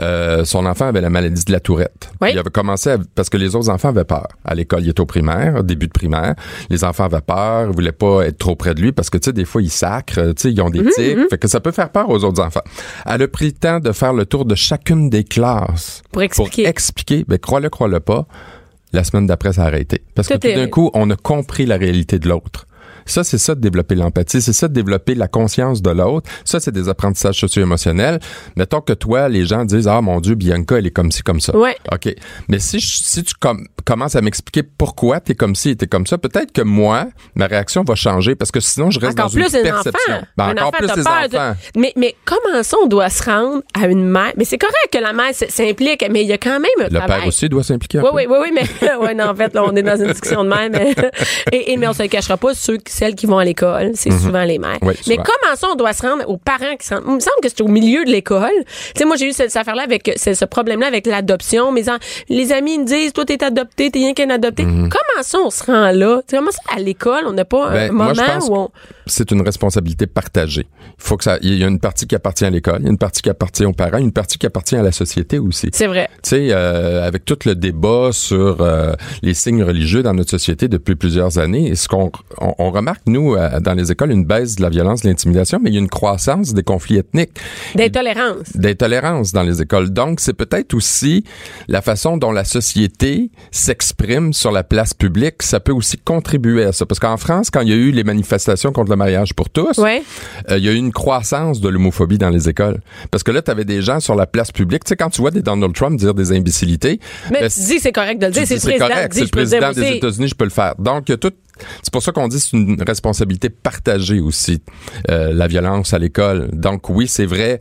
[0.00, 2.10] Euh, son enfant avait la maladie de la Tourette.
[2.20, 2.30] Oui.
[2.32, 4.26] Il avait commencé à- parce que les autres enfants avaient peur.
[4.44, 6.34] À l'école, il était au primaire, au début de primaire.
[6.70, 9.26] Les enfants avaient peur, ils voulaient pas être trop près de lui parce que tu
[9.26, 11.60] sais des fois ils sacrent, tu sais ils ont des Mhm, tics, fait que ça
[11.60, 12.62] peut faire peur aux autres enfants.
[13.06, 16.62] Elle a pris le temps de faire le tour de chacune des classes Pour expliquer.
[16.62, 18.26] Pour expliquer, ben crois-le, crois-le pas.
[18.92, 20.02] La semaine d'après, ça a arrêté.
[20.14, 22.66] Parce que Tout d'un coup, on a compris la réalité de l'autre.
[23.06, 26.30] Ça, c'est ça de développer l'empathie, c'est ça de développer la conscience de l'autre.
[26.44, 28.18] Ça, c'est des apprentissages socio-émotionnels.
[28.56, 31.40] Mettons que toi, les gens disent, ah mon Dieu, Bianca, elle est comme ci, comme
[31.40, 31.56] ça.
[31.56, 31.76] Ouais.
[31.92, 32.14] OK.
[32.48, 35.86] Mais si, je- si tu com- commences à m'expliquer pourquoi t'es comme ci et t'es
[35.86, 39.30] comme ça, peut-être que moi, ma réaction va changer parce que sinon, je reste Encore
[39.30, 40.14] dans une plus les perception.
[40.14, 40.26] enfants.
[40.36, 41.56] Ben, Un encore enfant, plus les peur de- enfants.
[41.76, 44.32] Mais, mais comment ça, on doit se rendre à une mère?
[44.36, 46.90] Mais c'est correct que la mère s'implique, mais il y a quand même un Le
[46.90, 47.18] travail.
[47.20, 49.74] père aussi doit s'impliquer Oui, oui, oui, oui, mais ouais, non, en fait, là, on
[49.76, 50.94] est dans une discussion de mère, mais,
[51.52, 54.10] et, et- mais on se le cachera pas, ceux, celles qui vont à l'école, c'est
[54.12, 54.78] souvent les mères.
[54.82, 54.92] Mhm.
[55.08, 57.48] Mais comment ça, on doit se rendre aux parents qui sont, il me semble que
[57.48, 58.50] c'est au milieu de l'école.
[58.94, 61.72] Tu sais, moi, j'ai eu cette, cette affaire-là avec, ce, problème-là avec l'adoption.
[61.72, 64.64] Mes en- les amis me disent, toi, t'es adopté, t'es rien qu'un adopté.
[64.64, 66.20] Comment ça, on se rend là?
[66.26, 67.72] Tu sais, comment ça, à l'école, on n'a pas Mhm.
[67.72, 68.68] Ben, un moi, moment où on,
[69.06, 70.66] c'est une responsabilité partagée.
[70.86, 72.88] Il faut que ça, il y a une partie qui appartient à l'école, il y
[72.88, 75.68] a une partie qui appartient aux parents, une partie qui appartient à la société aussi.
[75.72, 76.08] c'est vrai.
[76.22, 80.68] Tu sais, euh, avec tout le débat sur euh, les signes religieux dans notre société
[80.68, 84.24] depuis plusieurs années, et ce qu'on on, on remarque nous euh, dans les écoles une
[84.24, 87.38] baisse de la violence, de l'intimidation, mais il y a une croissance des conflits ethniques
[87.74, 88.56] D'intolérance.
[88.56, 89.90] d'intolérance dans les écoles.
[89.90, 91.24] Donc, c'est peut-être aussi
[91.68, 95.42] la façon dont la société s'exprime sur la place publique.
[95.42, 96.86] Ça peut aussi contribuer à ça.
[96.86, 99.78] Parce qu'en France, quand il y a eu les manifestations contre le mariage pour tous,
[99.78, 100.02] Ouais.
[100.50, 102.80] euh, il y a eu une croissance de l'homophobie dans les écoles.
[103.10, 104.84] Parce que là, tu avais des gens sur la place publique.
[104.84, 107.78] Tu sais, quand tu vois des Donald Trump dire des imbécilités, Mais ben, tu dis
[107.80, 109.96] c'est correct de le dire, c'est le président correct, dit, le président des.
[109.96, 110.74] États-Unis, je peux le faire.
[110.78, 111.32] Donc, il y a tout.
[111.82, 114.60] C'est pour ça qu'on dit que c'est une responsabilité partagée aussi,
[115.10, 116.48] euh, la violence à l'école.
[116.52, 117.60] Donc, oui, c'est vrai.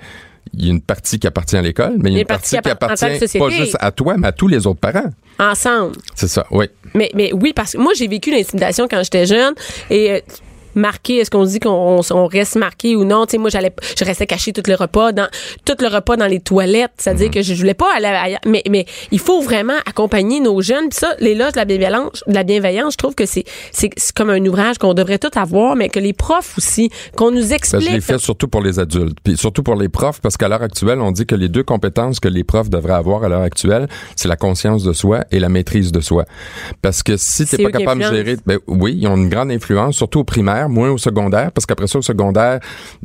[0.53, 2.57] Il y a une partie qui appartient à l'école, mais il y a une partie
[2.59, 3.05] qui appartient
[3.39, 5.09] pas juste à toi, mais à tous les autres parents.
[5.39, 5.95] Ensemble.
[6.15, 6.65] C'est ça, oui.
[6.93, 9.53] Mais, mais oui, parce que moi, j'ai vécu l'intimidation quand j'étais jeune
[9.89, 10.23] et
[10.75, 13.25] marqué, est-ce qu'on se dit qu'on on- on reste marqué ou non?
[13.25, 15.27] Tu sais, moi, j'allais, je restais caché tout le repas dans,
[15.65, 16.91] tout le repas dans les toilettes.
[16.97, 17.33] C'est-à-dire Mhm.
[17.33, 18.39] que je voulais pas aller ailleurs.
[18.45, 20.89] Mais, mais il faut vraiment accompagner nos jeunes.
[20.89, 23.89] Puis ça, les loges de la bienveillance, de la bienveillance, je trouve que c'est, c'est,
[24.15, 27.81] comme un ouvrage qu'on devrait tout avoir, mais que les profs aussi, qu'on nous explique.
[27.87, 30.61] je l'ai fait surtout pour les adultes, puis surtout pour les profs, parce qu'à l'heure
[30.63, 33.87] actuelle, on dit que les deux compétences que les profs devraient avoir à l'heure actuelle,
[34.15, 36.25] c'est la conscience de soi et la maîtrise de soi.
[36.81, 39.95] Parce que si t'es pas capable de gérer, ben oui, ils ont une grande influence,
[39.95, 42.59] surtout au primaire, moins au secondaire, parce qu'après ça, au secondaire,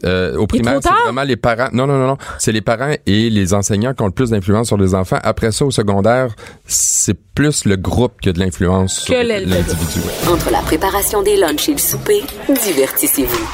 [0.04, 1.68] euh, au primaire, c'est vraiment les parents.
[1.72, 4.68] Non, non, non, non, c'est les parents et les enseignants qui ont le plus d'influence
[4.68, 5.18] sur les enfants.
[5.22, 6.34] Après ça, au secondaire,
[6.66, 10.00] c'est plus le groupe qui a de l'influence sur l'individu.
[10.00, 10.32] ouais.
[10.32, 12.22] Entre la préparation des lunchs et le souper,
[12.64, 13.48] divertissez-vous.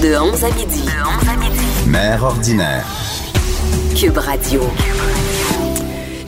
[0.00, 0.82] De 11 à midi.
[0.82, 1.66] De 11 à midi.
[1.86, 2.86] Mère ordinaire.
[3.94, 4.60] Cube Radio.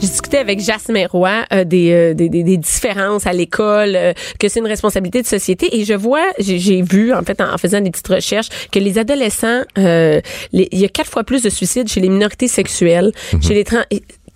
[0.05, 4.13] J'ai discuté avec Jasmin Roy euh, des, euh, des, des, des différences à l'école, euh,
[4.39, 5.75] que c'est une responsabilité de société.
[5.79, 8.99] Et je vois, j'ai vu, en fait, en, en faisant des petites recherches, que les
[8.99, 10.21] adolescents, les-
[10.53, 13.81] il y a quatre fois plus de suicides chez les minorités sexuelles, chez les trans,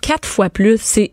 [0.00, 0.78] quatre fois plus.
[0.82, 1.12] C'est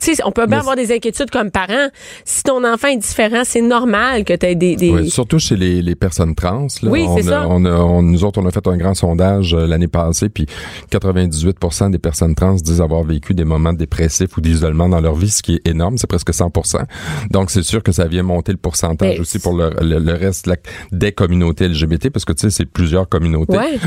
[0.00, 1.88] tu sais, on peut bien avoir des inquiétudes comme parents.
[2.24, 4.90] Si ton enfant est différent, c'est normal que tu aies des, des...
[4.90, 6.66] Oui, surtout chez les, les personnes trans.
[6.82, 6.90] Là.
[6.90, 7.46] Oui, on c'est ça.
[7.48, 10.46] On a, on- nous autres, on a fait un grand sondage euh, l'année passée, puis
[10.90, 15.30] 98% des personnes trans disent avoir vécu des moments dépressifs ou d'isolement dans leur vie,
[15.30, 16.84] ce qui est énorme, c'est presque 100%
[17.30, 20.46] Donc, c'est sûr que ça vient monter le pourcentage aussi pour le, le, le reste
[20.46, 20.56] la-
[20.92, 23.56] des communautés LGBT, parce que tu sais, c'est plusieurs communautés.
[23.56, 23.78] Ouais.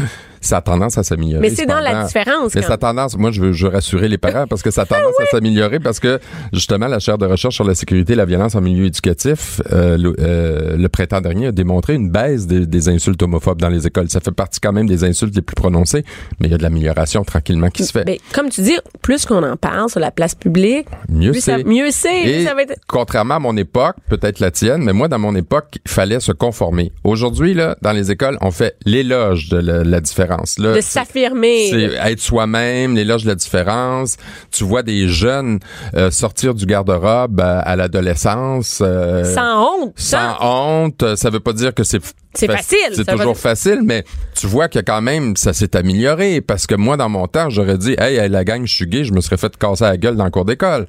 [0.44, 1.42] Ça a tendance à s'améliorer.
[1.42, 4.10] Mais c'est dans la différence, Mais ça a tendance, moi, je veux, je veux rassurer
[4.10, 6.20] les parents parce que ça a tendance à s'améliorer parce que,
[6.52, 9.98] justement, la chaire de recherche sur la sécurité et la violence en milieu éducatif, euh,
[9.98, 13.88] le, euh, le printemps dernier, a démontré une baisse des, des insultes homophobes dans les
[13.88, 14.10] écoles.
[14.10, 16.04] Ça fait partie quand même des insultes les plus prononcées,
[16.40, 18.04] mais il y a de l'amélioration tranquillement qui se fait.
[18.04, 21.64] Ben, comme tu dis, plus qu'on en parle sur la place publique, mieux c'est.
[21.64, 22.44] mieux c'est.
[22.44, 22.76] Être...
[22.88, 26.32] contrairement à mon époque, peut-être la tienne, mais moi, dans mon époque, il fallait se
[26.32, 26.92] conformer.
[27.04, 30.33] Aujourd'hui, là, dans les écoles, on fait l'éloge de la, la différence.
[30.58, 31.70] Là, de s'affirmer.
[31.70, 34.18] c'est être soi-même, l'éloge de la différence.
[34.52, 35.60] Tu vois des jeunes
[35.96, 38.80] euh, sortir du garde-robe à, à l'adolescence.
[38.82, 39.94] euh, Sans honte.
[39.96, 41.16] sans honte.
[41.16, 42.00] Ça veut pas dire que c'est
[42.36, 44.04] C'est fac- facile, C'est toujours facile, mais
[44.40, 46.42] tu vois que quand même, ça s'est amélioré.
[46.42, 49.04] Parce que moi, dans mon temps, j'aurais dit, hey, hey, la gang, je suis gay,
[49.04, 50.88] je me serais fait casser la gueule dans le cours d'école.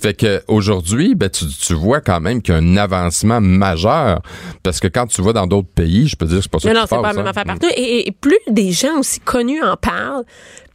[0.00, 4.20] Fait que aujourd'hui, ben, tu, tu vois quand même qu'il y a un avancement majeur.
[4.62, 6.68] Parce que quand tu vas dans d'autres pays, je peux dire que c'est pas ça
[6.72, 7.30] Non, non, c'est pas la même hein.
[7.30, 7.68] affaire partout.
[7.76, 10.24] Et, et plus des gens aussi connus en parlent,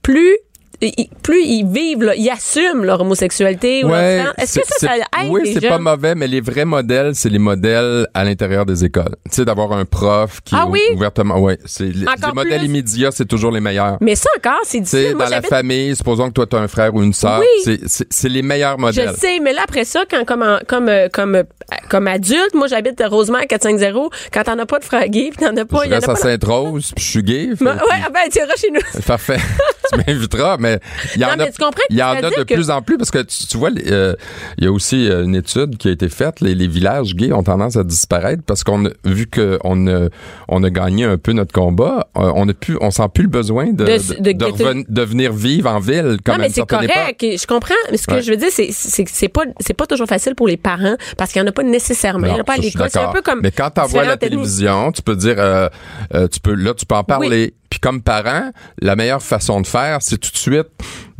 [0.01, 0.38] plus
[0.82, 4.34] ils- plus ils vivent, là, ils assument leur homosexualité ou Ouais, leur.
[4.39, 7.39] Est-ce que ça, ça aide Oui, c'est pas mauvais, mais les vrais modèles, c'est les
[7.39, 9.15] modèles à l'intérieur des écoles.
[9.30, 10.82] Tu sais, d'avoir un prof qui Ah est oui?
[10.93, 13.97] ouvertement, ouais, c'est les, les modèles immédiats, c'est toujours les meilleurs.
[14.01, 15.15] Mais ça encore, c'est difficile.
[15.15, 17.77] Moi, dans la famille, supposons que toi, tu as un frère ou une sœur, Oui.
[17.88, 19.15] c'est- les meilleurs Je modèles.
[19.17, 21.43] sais, mais là, après ça, quand, comme, en- comme, euh, comme, euh,
[21.89, 25.45] comme adulte, moi, j'habite à Rosemont 450, quand t'en as pas de frère gay, puis
[25.45, 27.49] t'en as pas, je il y en a reste à Sainte-Rose, puis je suis gay.
[27.57, 27.71] fait- Ouais,
[28.05, 29.01] ah ben, tu iras chez nous.
[29.05, 29.38] Parfait.
[29.91, 30.68] tu m'inviteras, mais
[31.15, 31.53] il y Non, en a, tu
[31.89, 34.13] il y en a de que- plus en plus parce que tu, tu vois, euh,
[34.57, 36.41] il y a aussi euh, une étude qui a été faite.
[36.41, 40.07] Les, les villages gays ont tendance à disparaître parce qu'on a vu que on a,
[40.47, 42.07] on a gagné un peu notre combat.
[42.17, 44.63] euh, on a plus, on sent plus le besoin de, De- de, de de guetter-
[44.63, 47.22] reven- de venir vivre en ville comme non, mais c'est correct.
[47.22, 47.74] Je comprends.
[47.91, 48.22] Mais ce que Ouais.
[48.22, 51.41] je veux dire, c'est, c'est, pas, c'est pas toujours facile pour les parents parce qu'il
[51.41, 52.26] y en a pas nécessairement.
[52.28, 52.88] il y en a pas à l'école.
[52.91, 53.39] C'est un peu comme.
[53.41, 54.30] Mais quand t'envoies la différentes ethnies.
[54.38, 55.70] télévision, tu peux dire, euh,
[56.13, 57.53] euh, tu peux, là, tu peux en parler.
[57.70, 58.51] Puis comme parent,
[58.82, 60.67] la meilleure façon de faire, c'est tout de suite,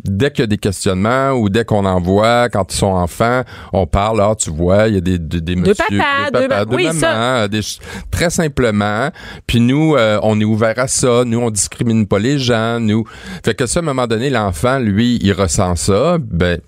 [0.04, 3.44] dès qu'il y a des questionnements ou dès qu'on en voit, quand ils sont enfants,
[3.74, 6.66] on parle, ah, tu vois, il y a des, des, des messieurs, papas, des papas,
[6.66, 7.36] ma- oui, mamans, ça.
[7.44, 7.62] euh, des
[8.10, 9.10] très simplement.
[9.46, 11.24] Puis nous, euh, on est ouvert à ça.
[11.26, 12.80] Nous, on discrimine pas les gens.
[12.80, 13.04] Nous,
[13.44, 16.18] fait que ça, à un moment donné, l'enfant, lui, il ressent ça.
[16.20, 16.60] Ben,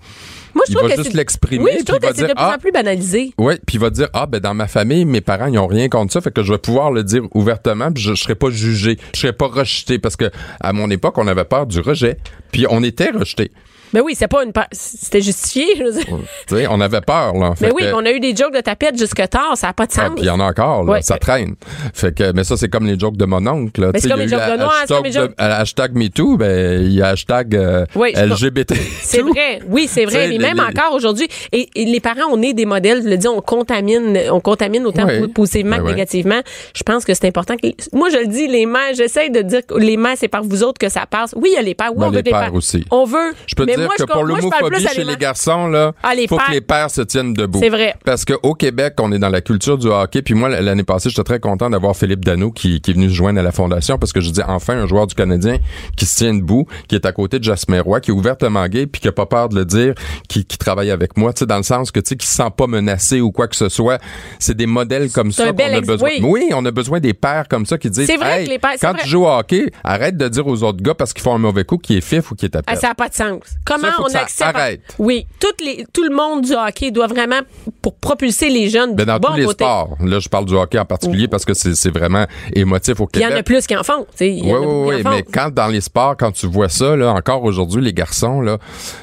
[0.54, 2.34] Moi, je il trouve va que juste l'exprimer, Oui, je trouve que c'est de plus
[2.36, 3.32] ah, en plus banalisé.
[3.38, 5.88] oui, puis il va dire ah ben dans ma famille mes parents ils ont rien
[5.88, 8.50] contre ça fait que je vais pouvoir le dire ouvertement puis je, je serai pas
[8.50, 10.30] jugé, je serai pas rejeté parce que
[10.60, 12.18] à mon époque on avait peur du rejet
[12.52, 13.50] puis on était rejeté.
[13.92, 14.52] Mais oui, c'est pas une.
[14.72, 16.04] C'était justifié, je veux dire.
[16.48, 17.54] Tu sais, on avait peur là.
[17.54, 19.72] Fait Mais oui, que- on a eu des jokes de tapette jusque tard, ça n'a
[19.72, 20.10] pas de Ah, sens.
[20.14, 21.54] puis il y en a encore, là, ça traîne.
[21.94, 23.80] Fait que, mais ça, c'est comme les jokes de mon oncle.
[23.80, 23.90] Là.
[23.92, 26.36] Mais c'est comme les jokes de Noir, c'est comme hashtag les jokes- de- hashtag MeToo,
[26.36, 28.74] ben, il y a hashtag euh, Oui, LGBT.
[29.02, 30.28] C'est vrai, oui, c'est vrai.
[30.28, 33.08] Mais les- même les- encore aujourd'hui, et, et les parents, on est des modèles, je
[33.08, 35.28] le dis, on contamine, on contamine autant Oui.
[35.28, 36.40] positivement Ben que négativement.
[36.74, 37.56] Je pense que c'est important.
[37.56, 40.42] Que, moi, je le dis, les mères, j'essaie de dire que les mères, c'est par
[40.42, 41.32] vous autres que ça passe.
[41.36, 41.90] Oui, il y a les pères.
[41.92, 42.84] Oui, Ben, on veut les pères aussi.
[42.90, 43.32] On veut.
[43.46, 46.26] Je peux mais te dire moi, que pour l'homophobie chez les garçons, là, Ah, les
[46.26, 46.46] faut pères.
[46.46, 47.58] que les pères se tiennent debout.
[47.62, 47.94] C'est vrai.
[48.04, 50.22] Parce qu'au Québec, on est dans la culture du hockey.
[50.22, 53.14] Puis moi, l'année passée, j'étais très content d'avoir Philippe Dano qui, qui est venu se
[53.14, 55.58] joindre à la fondation parce que je dis enfin un joueur du Canadien
[55.96, 58.86] qui se tient debout, qui est à côté de Jasmin Roy, qui est ouvertement gay,
[58.86, 59.94] puis qui a pas peur de le dire,
[60.28, 62.34] qui, qui travaille avec moi, tu sais, dans le sens que tu sais, qui se
[62.34, 63.98] sent pas menacé ou quoi que ce soit.
[64.38, 66.10] C'est des modèles comme ça qu'on a besoin.
[66.22, 66.50] oui.
[66.54, 68.72] on a besoin des pères comme ça qui disent, C'est vrai Hey, que les pères-
[68.80, 69.02] quand vrai.
[69.02, 71.64] tu joues au hockey, arrête de dire aux autres gars parce qu'ils font un mauvais
[71.64, 72.64] coup qui est fif ou qui est tapé.
[72.72, 73.40] Ah, ça n'a pas de sens.
[73.76, 74.56] Comment Ça, on ça accepte?
[74.56, 74.80] arrête.
[74.98, 75.26] Oui.
[75.40, 77.40] Toutes les, tout le monde du hockey doit vraiment,
[77.80, 79.64] pour propulser les jeunes, Ben dans bon tous les côté.
[79.64, 79.96] sports.
[80.00, 83.20] Là, je parle du hockey en particulier parce que c'est vraiment émotif au Il y
[83.22, 83.36] Québec.
[83.36, 84.06] en a plus qui en font.
[84.20, 87.82] Oui, oui, oui, mais quand dans les sports, quand tu vois ça, là, encore aujourd'hui,
[87.82, 88.58] les garçons, là,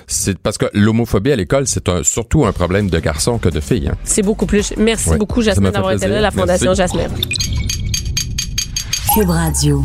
[0.07, 3.59] c'est parce que l'homophobie à l'école, c'est un, surtout un problème de garçons que de
[3.59, 3.89] filles.
[3.91, 3.97] hein.
[4.03, 4.73] C'est beaucoup plus.
[4.77, 6.95] Merci Oui, beaucoup, Jasmine, d'avoir été là, la Fondation Merci.
[6.97, 7.09] Jasmine.
[9.13, 9.83] Cube Radio.